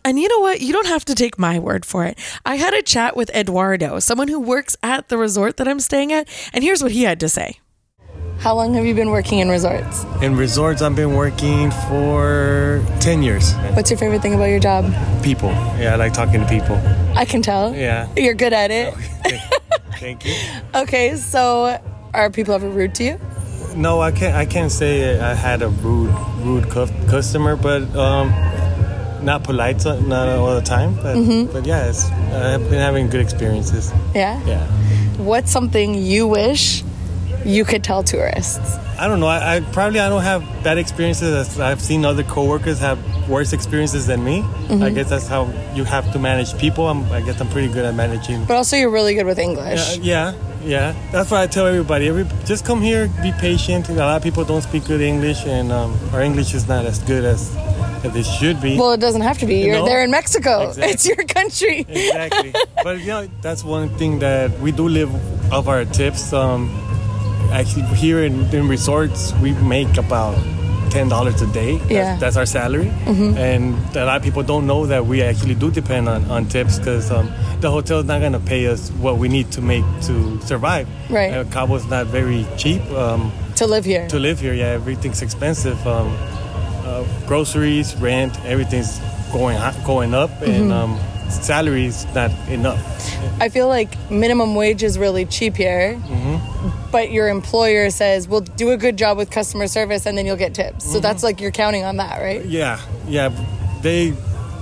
And 0.02 0.18
you 0.18 0.28
know 0.28 0.40
what? 0.40 0.62
You 0.62 0.72
don't 0.72 0.86
have 0.86 1.04
to 1.04 1.14
take 1.14 1.38
my 1.38 1.58
word 1.58 1.84
for 1.84 2.06
it. 2.06 2.18
I 2.46 2.56
had 2.56 2.72
a 2.72 2.82
chat 2.82 3.14
with 3.14 3.30
Eduardo, 3.34 3.98
someone 3.98 4.28
who 4.28 4.40
works 4.40 4.76
at 4.82 5.08
the 5.08 5.18
resort 5.18 5.58
that 5.58 5.68
I'm 5.68 5.80
staying 5.80 6.12
at, 6.12 6.28
and 6.54 6.64
here's 6.64 6.82
what 6.82 6.92
he 6.92 7.02
had 7.02 7.20
to 7.20 7.28
say. 7.28 7.60
How 8.40 8.54
long 8.54 8.72
have 8.74 8.86
you 8.86 8.94
been 8.94 9.10
working 9.10 9.38
in 9.40 9.50
resorts? 9.50 10.04
In 10.22 10.34
resorts, 10.34 10.80
I've 10.80 10.96
been 10.96 11.14
working 11.14 11.70
for 11.88 12.82
10 13.00 13.22
years. 13.22 13.52
What's 13.76 13.90
your 13.90 13.98
favorite 13.98 14.22
thing 14.22 14.34
about 14.34 14.46
your 14.46 14.58
job? 14.60 14.84
People. 15.22 15.50
Yeah, 15.78 15.92
I 15.92 15.96
like 15.96 16.14
talking 16.14 16.40
to 16.40 16.46
people. 16.48 16.76
I 17.14 17.26
can 17.26 17.42
tell. 17.42 17.74
Yeah. 17.74 18.08
You're 18.16 18.32
good 18.34 18.54
at 18.54 18.70
it. 18.70 18.94
Thank 19.98 20.24
you. 20.24 20.34
Okay, 20.74 21.16
so 21.16 21.78
are 22.14 22.30
people 22.30 22.54
ever 22.54 22.68
rude 22.70 22.94
to 22.94 23.04
you? 23.04 23.20
No, 23.76 24.00
I 24.00 24.10
can't. 24.12 24.34
I 24.34 24.46
can't 24.46 24.72
say 24.72 25.18
I 25.20 25.34
had 25.34 25.60
a 25.62 25.68
rude, 25.68 26.10
rude 26.38 26.70
cu- 26.70 26.86
customer, 27.08 27.56
but 27.56 27.82
um, 27.94 28.30
not 29.22 29.44
polite, 29.44 29.82
so- 29.82 30.00
not 30.00 30.28
all 30.30 30.54
the 30.54 30.62
time. 30.62 30.94
But, 30.94 31.16
Mm-hmm. 31.16 31.52
but 31.52 31.66
yeah, 31.66 31.88
it's, 31.90 32.08
I've 32.32 32.62
been 32.70 32.78
having 32.80 33.08
good 33.10 33.20
experiences. 33.20 33.92
Yeah. 34.14 34.42
Yeah. 34.46 34.66
What's 35.18 35.50
something 35.50 35.94
you 35.94 36.26
wish 36.26 36.82
you 37.44 37.64
could 37.64 37.82
tell 37.84 38.02
tourists? 38.02 38.76
I 38.98 39.08
don't 39.08 39.20
know. 39.20 39.26
I, 39.28 39.56
I 39.56 39.60
probably 39.60 40.00
I 40.00 40.08
don't 40.08 40.22
have 40.22 40.42
bad 40.62 40.76
experiences. 40.78 41.32
As 41.34 41.58
I've 41.60 41.80
seen 41.80 42.04
other 42.04 42.22
coworkers 42.22 42.78
have 42.80 42.98
worse 43.28 43.52
experiences 43.52 44.06
than 44.06 44.22
me. 44.24 44.40
Mm-hmm. 44.42 44.82
I 44.82 44.90
guess 44.90 45.08
that's 45.08 45.26
how 45.26 45.46
you 45.74 45.84
have 45.84 46.12
to 46.12 46.18
manage 46.18 46.56
people. 46.58 46.86
I'm, 46.88 47.10
I 47.12 47.20
guess 47.22 47.40
I'm 47.40 47.48
pretty 47.48 47.72
good 47.72 47.84
at 47.84 47.94
managing 47.94 48.44
But 48.44 48.56
also, 48.56 48.76
you're 48.76 48.90
really 48.90 49.14
good 49.14 49.26
with 49.26 49.38
English. 49.38 49.98
Uh, 49.98 50.00
yeah, 50.02 50.34
yeah. 50.62 50.94
That's 51.12 51.30
what 51.30 51.40
I 51.40 51.46
tell 51.46 51.66
everybody. 51.66 52.08
Every 52.08 52.26
just 52.44 52.66
come 52.66 52.82
here, 52.82 53.08
be 53.22 53.32
patient. 53.38 53.88
A 53.88 53.94
lot 53.94 54.16
of 54.16 54.22
people 54.22 54.44
don't 54.44 54.62
speak 54.62 54.84
good 54.86 55.00
English, 55.00 55.46
and 55.46 55.72
um, 55.72 55.98
our 56.12 56.20
English 56.20 56.52
is 56.54 56.68
not 56.68 56.84
as 56.84 56.98
good 56.98 57.24
as, 57.24 57.56
it 58.04 58.24
should 58.24 58.60
be. 58.60 58.76
Well, 58.78 58.92
it 58.92 59.00
doesn't 59.00 59.22
have 59.22 59.38
to 59.38 59.46
be. 59.46 59.60
You're 59.62 59.76
No. 59.76 59.84
there 59.86 60.02
in 60.04 60.10
Mexico. 60.10 60.60
Exactly. 60.70 60.92
It's 60.92 61.06
your 61.08 61.24
country. 61.24 61.86
exactly. 61.88 62.54
but 62.82 62.98
you 63.00 63.06
know, 63.06 63.28
that's 63.40 63.64
one 63.64 63.88
thing 63.96 64.18
that 64.18 64.58
we 64.60 64.72
do 64.72 64.88
live 64.88 65.10
of 65.52 65.68
our 65.68 65.84
tips. 65.86 66.32
Um, 66.32 66.68
actually, 67.52 67.82
here 67.96 68.22
in, 68.22 68.42
in 68.54 68.68
resorts, 68.68 69.32
we 69.42 69.52
make 69.54 69.96
about 69.96 70.36
ten 70.90 71.08
dollars 71.08 71.40
a 71.42 71.46
day. 71.52 71.78
That's, 71.78 71.90
Yeah. 71.90 72.16
that's 72.16 72.36
our 72.36 72.46
salary, 72.46 72.88
and 73.06 73.74
a 73.96 74.04
lot 74.04 74.16
of 74.16 74.22
people 74.22 74.42
don't 74.42 74.66
know 74.66 74.86
that 74.86 75.06
we 75.06 75.22
actually 75.22 75.54
do 75.54 75.70
depend 75.70 76.08
on, 76.08 76.24
on 76.30 76.46
tips 76.48 76.78
because 76.78 77.10
um, 77.10 77.30
the 77.60 77.70
hotel's 77.70 78.06
not 78.06 78.20
gonna 78.20 78.40
pay 78.40 78.66
us 78.66 78.90
what 78.92 79.18
we 79.18 79.28
need 79.28 79.50
to 79.52 79.60
make 79.62 79.84
to 80.02 80.40
survive. 80.42 80.88
Right. 81.08 81.32
Uh, 81.32 81.44
Cabo's 81.44 81.86
not 81.86 82.06
very 82.06 82.46
cheap. 82.56 82.82
Um, 82.90 83.30
to 83.56 83.66
live 83.66 83.84
here. 83.84 84.08
to 84.08 84.18
live 84.18 84.40
here. 84.40 84.54
Yeah, 84.54 84.66
everything's 84.68 85.22
expensive. 85.22 85.78
Um, 85.86 86.08
uh, 86.84 87.04
groceries, 87.26 87.94
rent, 87.96 88.32
everything's 88.46 88.98
going 89.32 89.58
going 89.84 90.12
up, 90.14 90.30
and 90.42 90.72
um, 90.72 90.98
salary's 91.28 92.04
not 92.14 92.30
enough. 92.48 92.80
I 93.40 93.48
feel 93.48 93.68
like 93.68 93.90
minimum 94.10 94.54
wage 94.56 94.82
is 94.82 94.98
really 94.98 95.24
cheap 95.24 95.56
here, 95.56 95.94
Mm-hmm. 95.94 96.49
But 96.90 97.10
your 97.10 97.28
employer 97.28 97.90
says, 97.90 98.28
"Well, 98.28 98.40
do 98.40 98.70
a 98.70 98.76
good 98.76 98.96
job 98.96 99.16
with 99.16 99.30
customer 99.30 99.66
service, 99.66 100.06
and 100.06 100.16
then 100.16 100.26
you'll 100.26 100.36
get 100.36 100.54
tips." 100.54 100.84
Mm-hmm. 100.84 100.92
So 100.92 101.00
that's 101.00 101.22
like 101.22 101.40
you're 101.40 101.50
counting 101.50 101.84
on 101.84 101.96
that, 101.96 102.20
right? 102.20 102.44
Yeah, 102.44 102.80
yeah, 103.06 103.30
they 103.82 104.14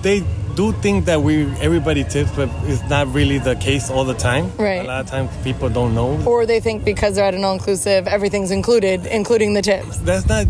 they 0.03 0.25
do 0.59 0.73
think 0.73 1.05
that 1.05 1.23
we 1.23 1.45
everybody 1.61 2.03
tips, 2.03 2.33
but 2.35 2.49
it's 2.65 2.83
not 2.89 3.13
really 3.15 3.39
the 3.39 3.55
case 3.57 3.91
all 3.91 4.05
the 4.05 4.15
time. 4.15 4.51
Right. 4.57 4.81
A 4.81 4.85
lot 4.85 5.05
of 5.05 5.07
times 5.09 5.31
people 5.45 5.69
don't 5.69 5.95
know. 5.95 6.21
Or 6.27 6.47
they 6.47 6.59
think 6.59 6.85
because 6.85 7.15
they're 7.15 7.25
at 7.25 7.35
an 7.35 7.45
all-inclusive, 7.45 8.09
everything's 8.09 8.51
included, 8.51 9.07
including 9.07 9.55
the 9.55 9.63
tips. 9.63 9.99
That's 9.99 10.27
not 10.27 10.47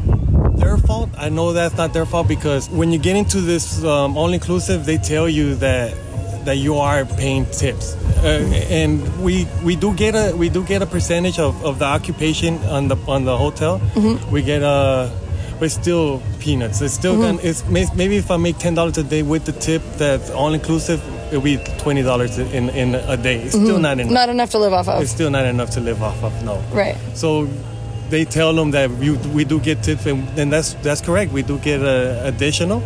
their 0.56 0.78
fault. 0.78 1.10
I 1.18 1.28
know 1.28 1.52
that's 1.52 1.76
not 1.76 1.92
their 1.92 2.06
fault 2.06 2.26
because 2.26 2.70
when 2.70 2.90
you 2.90 2.98
get 2.98 3.16
into 3.16 3.42
this 3.42 3.84
um, 3.84 4.16
all 4.16 4.32
inclusive, 4.32 4.86
they 4.86 4.96
tell 4.96 5.28
you 5.28 5.54
that 5.56 5.94
that 6.48 6.56
you 6.56 6.76
are 6.76 7.04
paying 7.04 7.44
tips, 7.52 7.94
uh, 8.24 8.40
and 8.70 9.22
we 9.22 9.46
we 9.62 9.76
do 9.76 9.92
get 9.94 10.14
a 10.14 10.34
we 10.34 10.48
do 10.48 10.64
get 10.64 10.80
a 10.80 10.86
percentage 10.86 11.38
of, 11.38 11.62
of 11.62 11.78
the 11.78 11.84
occupation 11.84 12.56
on 12.64 12.88
the 12.88 12.96
on 13.06 13.24
the 13.24 13.36
hotel. 13.36 13.80
Mm-hmm. 13.94 14.32
We 14.32 14.42
get 14.42 14.62
a. 14.62 15.10
But 15.60 15.72
still 15.72 16.22
peanuts. 16.38 16.80
It's 16.80 16.94
still 16.94 17.14
mm-hmm. 17.14 17.42
gonna, 17.42 17.48
it's 17.50 17.64
maybe 17.96 18.16
if 18.16 18.30
I 18.30 18.36
make 18.36 18.58
ten 18.58 18.74
dollars 18.76 18.96
a 18.96 19.02
day 19.02 19.22
with 19.22 19.44
the 19.44 19.50
tip 19.50 19.82
that's 19.96 20.30
all 20.30 20.54
inclusive, 20.54 21.02
it'll 21.32 21.42
be 21.42 21.58
twenty 21.78 22.02
dollars 22.02 22.38
in 22.38 22.70
in 22.70 22.94
a 22.94 23.16
day. 23.16 23.42
It's 23.42 23.56
mm-hmm. 23.56 23.64
still 23.64 23.80
not 23.80 23.98
enough. 23.98 24.12
Not 24.12 24.28
enough 24.28 24.50
to 24.50 24.58
live 24.58 24.72
off 24.72 24.86
of. 24.86 25.02
it's 25.02 25.10
still 25.10 25.30
not 25.30 25.46
enough 25.46 25.70
to 25.70 25.80
live 25.80 26.00
off 26.00 26.22
of. 26.22 26.32
No. 26.44 26.62
right. 26.72 26.96
So 27.14 27.48
they 28.10 28.24
tell 28.24 28.52
them 28.54 28.70
that 28.72 28.90
you, 29.02 29.16
we 29.34 29.44
do 29.44 29.60
get 29.60 29.82
tips, 29.82 30.06
and, 30.06 30.26
and 30.38 30.52
that's 30.52 30.74
that's 30.82 31.00
correct. 31.00 31.32
We 31.32 31.42
do 31.42 31.58
get 31.58 31.82
uh, 31.82 32.20
additional. 32.24 32.80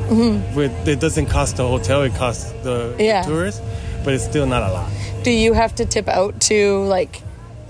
But 0.55 0.71
it 0.89 1.01
doesn't 1.01 1.27
cost 1.27 1.57
the 1.57 1.67
hotel; 1.67 2.03
it 2.03 2.15
costs 2.15 2.51
the 2.63 2.95
Yeah. 2.99 3.23
tourists, 3.23 3.61
but 4.05 4.15
it's 4.15 4.25
still 4.25 4.47
not 4.47 4.63
a 4.63 4.73
lot. 4.73 4.91
Do 5.23 5.31
you 5.31 5.53
have 5.53 5.75
to 5.77 5.85
tip 5.87 6.09
out 6.09 6.41
to 6.43 6.83
like 6.85 7.21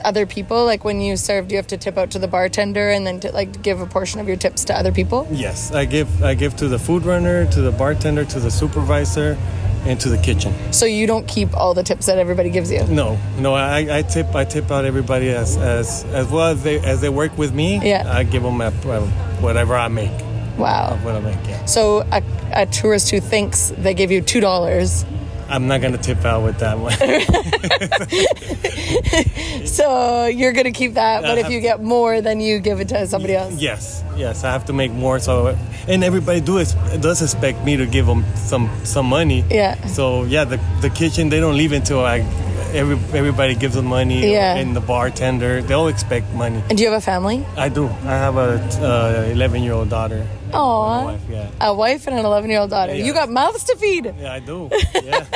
other 0.04 0.24
people? 0.26 0.64
Like 0.64 0.84
when 0.84 1.00
you 1.00 1.16
serve, 1.16 1.48
do 1.48 1.52
you 1.54 1.58
have 1.58 1.66
to 1.68 1.76
tip 1.76 1.98
out 1.98 2.10
to 2.12 2.18
the 2.18 2.28
bartender 2.28 2.90
and 2.90 3.06
then 3.06 3.20
to, 3.20 3.32
like 3.32 3.62
give 3.62 3.80
a 3.80 3.86
portion 3.86 4.20
of 4.20 4.26
your 4.28 4.36
tips 4.38 4.64
to 4.64 4.74
other 4.76 4.90
people? 4.92 5.26
Yes, 5.30 5.70
I 5.72 5.84
give 5.84 6.08
I 6.24 6.34
give 6.34 6.56
to 6.56 6.68
the 6.68 6.78
food 6.78 7.04
runner, 7.04 7.44
to 7.52 7.60
the 7.60 7.72
bartender, 7.72 8.24
to 8.24 8.40
the 8.40 8.50
supervisor, 8.50 9.36
and 9.84 10.00
to 10.00 10.08
the 10.08 10.18
kitchen. 10.18 10.52
So 10.72 10.86
you 10.86 11.06
don't 11.06 11.26
keep 11.26 11.54
all 11.56 11.74
the 11.74 11.82
tips 11.82 12.06
that 12.06 12.18
everybody 12.18 12.50
gives 12.50 12.70
you. 12.70 12.84
No, 12.86 13.18
no, 13.38 13.54
I, 13.54 13.98
I 13.98 14.02
tip 14.02 14.34
I 14.34 14.44
tip 14.44 14.70
out 14.70 14.84
everybody 14.84 15.28
as 15.30 15.56
as 15.56 16.04
as 16.06 16.28
well 16.28 16.48
as 16.52 16.62
they 16.62 16.78
as 16.80 17.00
they 17.00 17.08
work 17.08 17.36
with 17.36 17.52
me. 17.52 17.80
Yeah. 17.82 18.04
I 18.10 18.22
give 18.24 18.42
them 18.42 18.60
a, 18.60 18.66
a- 18.68 19.06
whatever 19.40 19.74
I 19.76 19.88
make. 19.88 20.12
Wow. 20.58 20.98
What 21.02 21.14
I 21.16 21.20
make. 21.20 21.38
Yeah. 21.48 21.64
So 21.64 22.02
a, 22.12 22.22
a 22.52 22.66
tourist 22.66 23.10
who 23.10 23.20
thinks 23.20 23.72
they 23.78 23.94
give 23.94 24.10
you 24.10 24.20
two 24.20 24.40
dollars, 24.40 25.04
I'm 25.52 25.68
not 25.68 25.82
gonna 25.82 25.98
tip 25.98 26.24
out 26.24 26.42
with 26.42 26.58
that 26.60 26.78
one. 26.78 26.92
so 29.66 30.26
you're 30.26 30.52
gonna 30.52 30.72
keep 30.72 30.94
that. 30.94 31.22
But 31.22 31.38
if 31.38 31.50
you 31.50 31.60
get 31.60 31.82
more, 31.82 32.20
then 32.22 32.40
you 32.40 32.58
give 32.58 32.80
it 32.80 32.88
to 32.88 33.06
somebody 33.06 33.34
else. 33.36 33.54
yes, 33.60 34.02
yes, 34.16 34.44
I 34.44 34.50
have 34.52 34.64
to 34.66 34.72
make 34.72 34.92
more. 34.92 35.18
So, 35.18 35.56
and 35.88 36.02
everybody 36.02 36.40
do 36.40 36.64
does 37.00 37.22
expect 37.22 37.64
me 37.64 37.76
to 37.76 37.86
give 37.86 38.06
them 38.06 38.24
some 38.34 38.70
some 38.84 39.06
money. 39.06 39.44
Yeah. 39.50 39.76
So 39.86 40.24
yeah, 40.24 40.44
the 40.44 40.58
the 40.80 40.90
kitchen 40.90 41.28
they 41.28 41.40
don't 41.40 41.56
leave 41.56 41.72
until 41.72 42.04
I. 42.04 42.24
Every, 42.72 42.96
everybody 43.12 43.54
gives 43.54 43.74
them 43.74 43.84
money, 43.84 44.32
Yeah. 44.32 44.56
and 44.56 44.74
the 44.74 44.80
bartender 44.80 45.60
they 45.60 45.74
all 45.74 45.88
expect 45.88 46.32
money. 46.32 46.62
And 46.70 46.78
do 46.78 46.84
you 46.84 46.88
have 46.90 46.96
a 46.96 47.04
family? 47.04 47.44
I 47.54 47.68
do. 47.68 47.84
I 48.08 48.16
have 48.16 48.38
a 48.38 48.56
uh, 48.80 49.28
11 49.30 49.62
year 49.62 49.74
old 49.74 49.90
daughter. 49.90 50.26
Wife, 50.50 51.20
yeah. 51.28 51.50
A 51.60 51.74
wife 51.74 52.06
and 52.06 52.18
an 52.18 52.24
11 52.24 52.48
year 52.48 52.60
old 52.60 52.70
daughter. 52.70 52.94
Yeah. 52.94 53.04
You 53.04 53.12
got 53.12 53.28
mouths 53.28 53.64
to 53.64 53.76
feed. 53.76 54.14
Yeah, 54.18 54.32
I 54.32 54.38
do. 54.40 54.70
Yeah. 55.04 55.26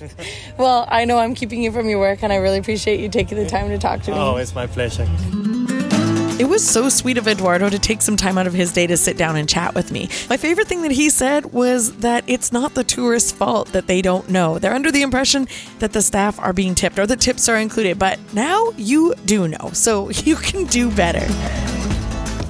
Well, 0.58 0.86
I 0.88 1.04
know 1.04 1.18
I'm 1.18 1.34
keeping 1.34 1.62
you 1.62 1.72
from 1.72 1.88
your 1.88 1.98
work, 1.98 2.22
and 2.22 2.32
I 2.32 2.36
really 2.36 2.58
appreciate 2.58 3.00
you 3.00 3.08
taking 3.08 3.38
the 3.38 3.46
time 3.46 3.68
to 3.68 3.78
talk 3.78 4.02
to 4.02 4.10
me. 4.10 4.16
oh, 4.18 4.36
it's 4.36 4.54
my 4.54 4.66
pleasure. 4.66 5.08
It 6.38 6.48
was 6.48 6.66
so 6.66 6.88
sweet 6.88 7.18
of 7.18 7.28
Eduardo 7.28 7.68
to 7.68 7.78
take 7.78 8.00
some 8.00 8.16
time 8.16 8.38
out 8.38 8.46
of 8.46 8.54
his 8.54 8.72
day 8.72 8.86
to 8.86 8.96
sit 8.96 9.18
down 9.18 9.36
and 9.36 9.46
chat 9.46 9.74
with 9.74 9.92
me. 9.92 10.08
My 10.30 10.38
favorite 10.38 10.68
thing 10.68 10.80
that 10.82 10.90
he 10.90 11.10
said 11.10 11.52
was 11.52 11.98
that 11.98 12.24
it's 12.26 12.50
not 12.50 12.72
the 12.74 12.82
tourist's 12.84 13.30
fault 13.30 13.68
that 13.72 13.86
they 13.86 14.00
don't 14.00 14.28
know. 14.30 14.58
They're 14.58 14.72
under 14.74 14.90
the 14.90 15.02
impression 15.02 15.48
that 15.80 15.92
the 15.92 16.00
staff 16.00 16.38
are 16.40 16.54
being 16.54 16.74
tipped 16.74 16.98
or 16.98 17.06
the 17.06 17.16
tips 17.16 17.46
are 17.50 17.58
included, 17.58 17.98
but 17.98 18.18
now 18.32 18.70
you 18.78 19.14
do 19.26 19.48
know, 19.48 19.70
so 19.74 20.08
you 20.24 20.36
can 20.36 20.64
do 20.64 20.90
better. 20.90 21.26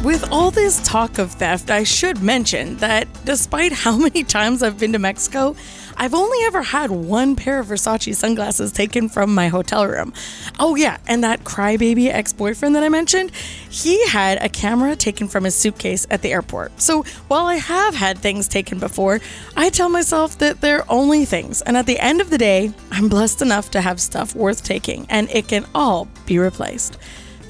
With 0.05 0.27
all 0.33 0.51
this 0.51 0.81
talk 0.83 1.19
of 1.19 1.33
theft, 1.33 1.71
I 1.71 1.83
should 1.85 2.23
mention 2.23 2.77
that 2.79 3.07
despite 3.25 3.73
how 3.73 3.97
many 4.07 4.25
times 4.25 4.63
I've 4.63 4.79
been 4.79 4.93
to 4.93 4.99
Mexico, 4.99 5.57
I've 6.01 6.15
only 6.15 6.39
ever 6.47 6.63
had 6.63 6.91
one 6.91 7.37
pair 7.37 7.61
of 7.61 7.67
Versace 7.67 8.17
sunglasses 8.17 8.73
taken 8.73 9.11
from 9.11 9.35
my 9.35 9.49
hotel 9.49 9.87
room. 9.87 10.15
Oh, 10.59 10.75
yeah, 10.75 10.97
and 11.07 11.23
that 11.23 11.45
crybaby 11.45 12.09
ex 12.09 12.33
boyfriend 12.33 12.75
that 12.75 12.83
I 12.83 12.89
mentioned, 12.89 13.33
he 13.69 14.07
had 14.07 14.43
a 14.43 14.49
camera 14.49 14.97
taken 14.97 15.29
from 15.29 15.45
his 15.45 15.55
suitcase 15.55 16.07
at 16.09 16.23
the 16.23 16.33
airport. 16.33 16.81
So 16.81 17.03
while 17.29 17.45
I 17.45 17.57
have 17.57 17.95
had 17.95 18.17
things 18.17 18.49
taken 18.49 18.79
before, 18.79 19.21
I 19.59 19.69
tell 19.69 19.91
myself 19.91 20.39
that 20.39 20.63
they're 20.63 20.91
only 20.91 21.27
things, 21.27 21.61
and 21.61 21.77
at 21.77 21.85
the 21.85 21.99
end 21.99 22.23
of 22.23 22.31
the 22.31 22.39
day, 22.39 22.73
I'm 22.91 23.11
blessed 23.11 23.43
enough 23.43 23.71
to 23.73 23.83
have 23.83 24.01
stuff 24.01 24.35
worth 24.35 24.65
taking, 24.65 25.07
and 25.11 25.29
it 25.29 25.49
can 25.49 25.67
all 25.75 26.09
be 26.25 26.39
replaced. 26.39 26.97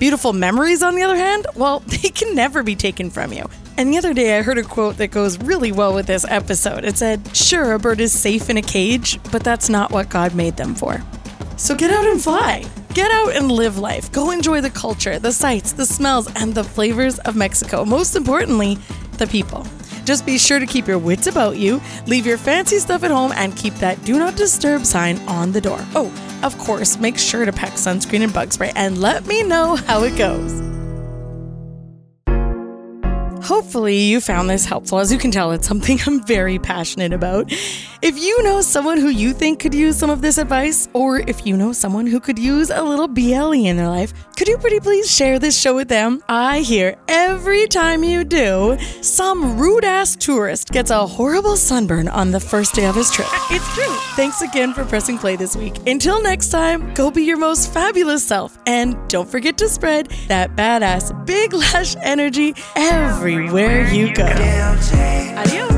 Beautiful 0.01 0.33
memories, 0.33 0.83
on 0.83 0.97
the 0.97 1.03
other 1.03 1.15
hand, 1.15 1.47
well, 1.55 1.81
they 1.87 2.09
can 2.09 2.35
never 2.35 2.65
be 2.65 2.75
taken 2.75 3.11
from 3.11 3.33
you. 3.33 3.49
And 3.77 3.93
the 3.93 3.99
other 3.99 4.13
day, 4.13 4.39
I 4.39 4.43
heard 4.43 4.59
a 4.59 4.63
quote 4.63 4.97
that 4.99 5.11
goes 5.11 5.39
really 5.39 5.73
well 5.73 5.95
with 5.95 6.07
this 6.07 6.25
episode. 6.29 6.85
It 6.85 6.99
said, 6.99 7.35
Sure, 7.37 7.73
a 7.73 7.79
bird 7.79 8.01
is 8.01 8.13
safe 8.13 8.51
in 8.51 8.57
a 8.57 8.63
cage, 8.63 9.19
but 9.33 9.43
that's 9.43 9.69
not 9.69 9.91
what 9.91 10.09
God 10.09 10.35
made 10.35 10.57
them 10.57 10.75
for. 10.75 11.03
So 11.57 11.75
get 11.75 11.91
out 11.91 12.07
and 12.07 12.23
fly. 12.23 12.65
Get 12.95 13.11
out 13.11 13.37
and 13.37 13.53
live 13.53 13.79
life. 13.79 14.11
Go 14.13 14.31
enjoy 14.31 14.61
the 14.61 14.71
culture, 14.71 15.19
the 15.19 15.33
sights, 15.33 15.73
the 15.73 15.87
smells, 15.87 16.29
and 16.35 16.55
the 16.55 16.65
flavors 16.65 17.19
of 17.21 17.37
Mexico. 17.37 17.85
Most 17.85 18.17
importantly, 18.17 18.79
the 19.19 19.27
people. 19.27 19.65
Just 20.05 20.27
be 20.27 20.39
sure 20.39 20.59
to 20.59 20.67
keep 20.67 20.89
your 20.89 20.99
wits 20.99 21.27
about 21.27 21.57
you, 21.57 21.81
leave 22.07 22.27
your 22.27 22.39
fancy 22.39 22.79
stuff 22.79 23.05
at 23.05 23.11
home, 23.11 23.33
and 23.37 23.57
keep 23.57 23.75
that 23.75 24.03
do 24.05 24.19
not 24.19 24.37
disturb 24.37 24.85
sign 24.85 25.19
on 25.29 25.53
the 25.53 25.61
door. 25.61 25.79
Oh, 25.95 26.13
of 26.43 26.59
course, 26.59 26.99
make 26.99 27.19
sure 27.19 27.45
to 27.45 27.53
pack 27.53 27.75
sunscreen 27.75 28.23
and 28.23 28.33
bug 28.33 28.53
spray 28.53 28.73
and 28.75 28.99
let 28.99 29.27
me 29.27 29.43
know 29.43 29.77
how 29.77 30.03
it 30.03 30.17
goes. 30.17 30.80
Hopefully, 33.51 33.99
you 33.99 34.21
found 34.21 34.49
this 34.49 34.65
helpful. 34.65 35.01
As 35.01 35.13
you 35.13 35.19
can 35.19 35.33
tell, 35.33 35.51
it's 35.51 35.67
something 35.67 35.99
I'm 36.07 36.23
very 36.23 36.61
passionate 36.61 37.13
about. 37.13 37.51
If 38.01 38.17
you 38.17 38.43
know 38.45 38.61
someone 38.61 38.97
who 38.97 39.09
you 39.09 39.33
think 39.33 39.59
could 39.59 39.75
use 39.75 39.99
some 39.99 40.09
of 40.09 40.23
this 40.23 40.39
advice, 40.39 40.89
or 40.93 41.19
if 41.19 41.45
you 41.45 41.57
know 41.57 41.73
someone 41.73 42.07
who 42.07 42.21
could 42.21 42.39
use 42.39 42.71
a 42.71 42.81
little 42.81 43.09
BLE 43.09 43.67
in 43.67 43.77
their 43.77 43.89
life, 43.89 44.13
could 44.37 44.47
you 44.47 44.57
pretty 44.57 44.79
please 44.79 45.11
share 45.11 45.41
this 45.41 45.61
show 45.61 45.75
with 45.75 45.89
them? 45.89 46.23
I 46.29 46.61
hear 46.61 46.97
every 47.09 47.67
time 47.67 48.05
you 48.05 48.23
do, 48.23 48.79
some 49.03 49.59
rude 49.59 49.85
ass 49.85 50.15
tourist 50.15 50.69
gets 50.69 50.91
a 50.91 51.07
horrible 51.07 51.57
sunburn 51.57 52.07
on 52.07 52.31
the 52.31 52.41
first 52.41 52.75
day 52.75 52.87
of 52.87 52.95
his 52.95 53.11
trip. 53.11 53.29
It's 53.51 53.75
true. 53.75 53.95
Thanks 54.15 54.43
again 54.43 54.73
for 54.73 54.85
pressing 54.85 55.19
play 55.19 55.35
this 55.35 55.57
week. 55.57 55.75
Until 55.89 56.23
next 56.23 56.51
time, 56.51 56.95
go 56.95 57.11
be 57.11 57.25
your 57.25 57.37
most 57.37 57.73
fabulous 57.75 58.25
self. 58.25 58.57
And 58.65 58.97
don't 59.09 59.29
forget 59.29 59.59
to 59.59 59.69
spread 59.69 60.07
that 60.29 60.55
badass 60.55 61.27
big 61.27 61.53
lash 61.53 61.97
energy 62.01 62.55
everywhere 63.41 63.87
you 63.89 64.13
go. 64.13 64.27
Adios. 64.27 65.70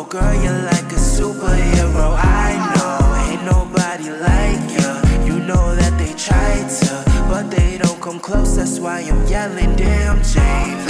Oh, 0.00 0.04
girl, 0.04 0.32
you're 0.32 0.62
like 0.62 0.92
a 0.92 1.00
superhero. 1.16 2.14
I 2.16 2.54
know, 2.76 3.32
ain't 3.32 3.42
nobody 3.42 4.10
like 4.10 4.62
you. 4.70 5.34
You 5.34 5.40
know 5.40 5.74
that 5.74 5.98
they 5.98 6.14
try 6.14 6.62
to, 6.62 7.28
but 7.28 7.50
they 7.50 7.78
don't 7.78 8.00
come 8.00 8.20
close. 8.20 8.54
That's 8.54 8.78
why 8.78 9.00
I'm 9.00 9.26
yelling, 9.26 9.74
damn, 9.74 10.22
Jane. 10.22 10.87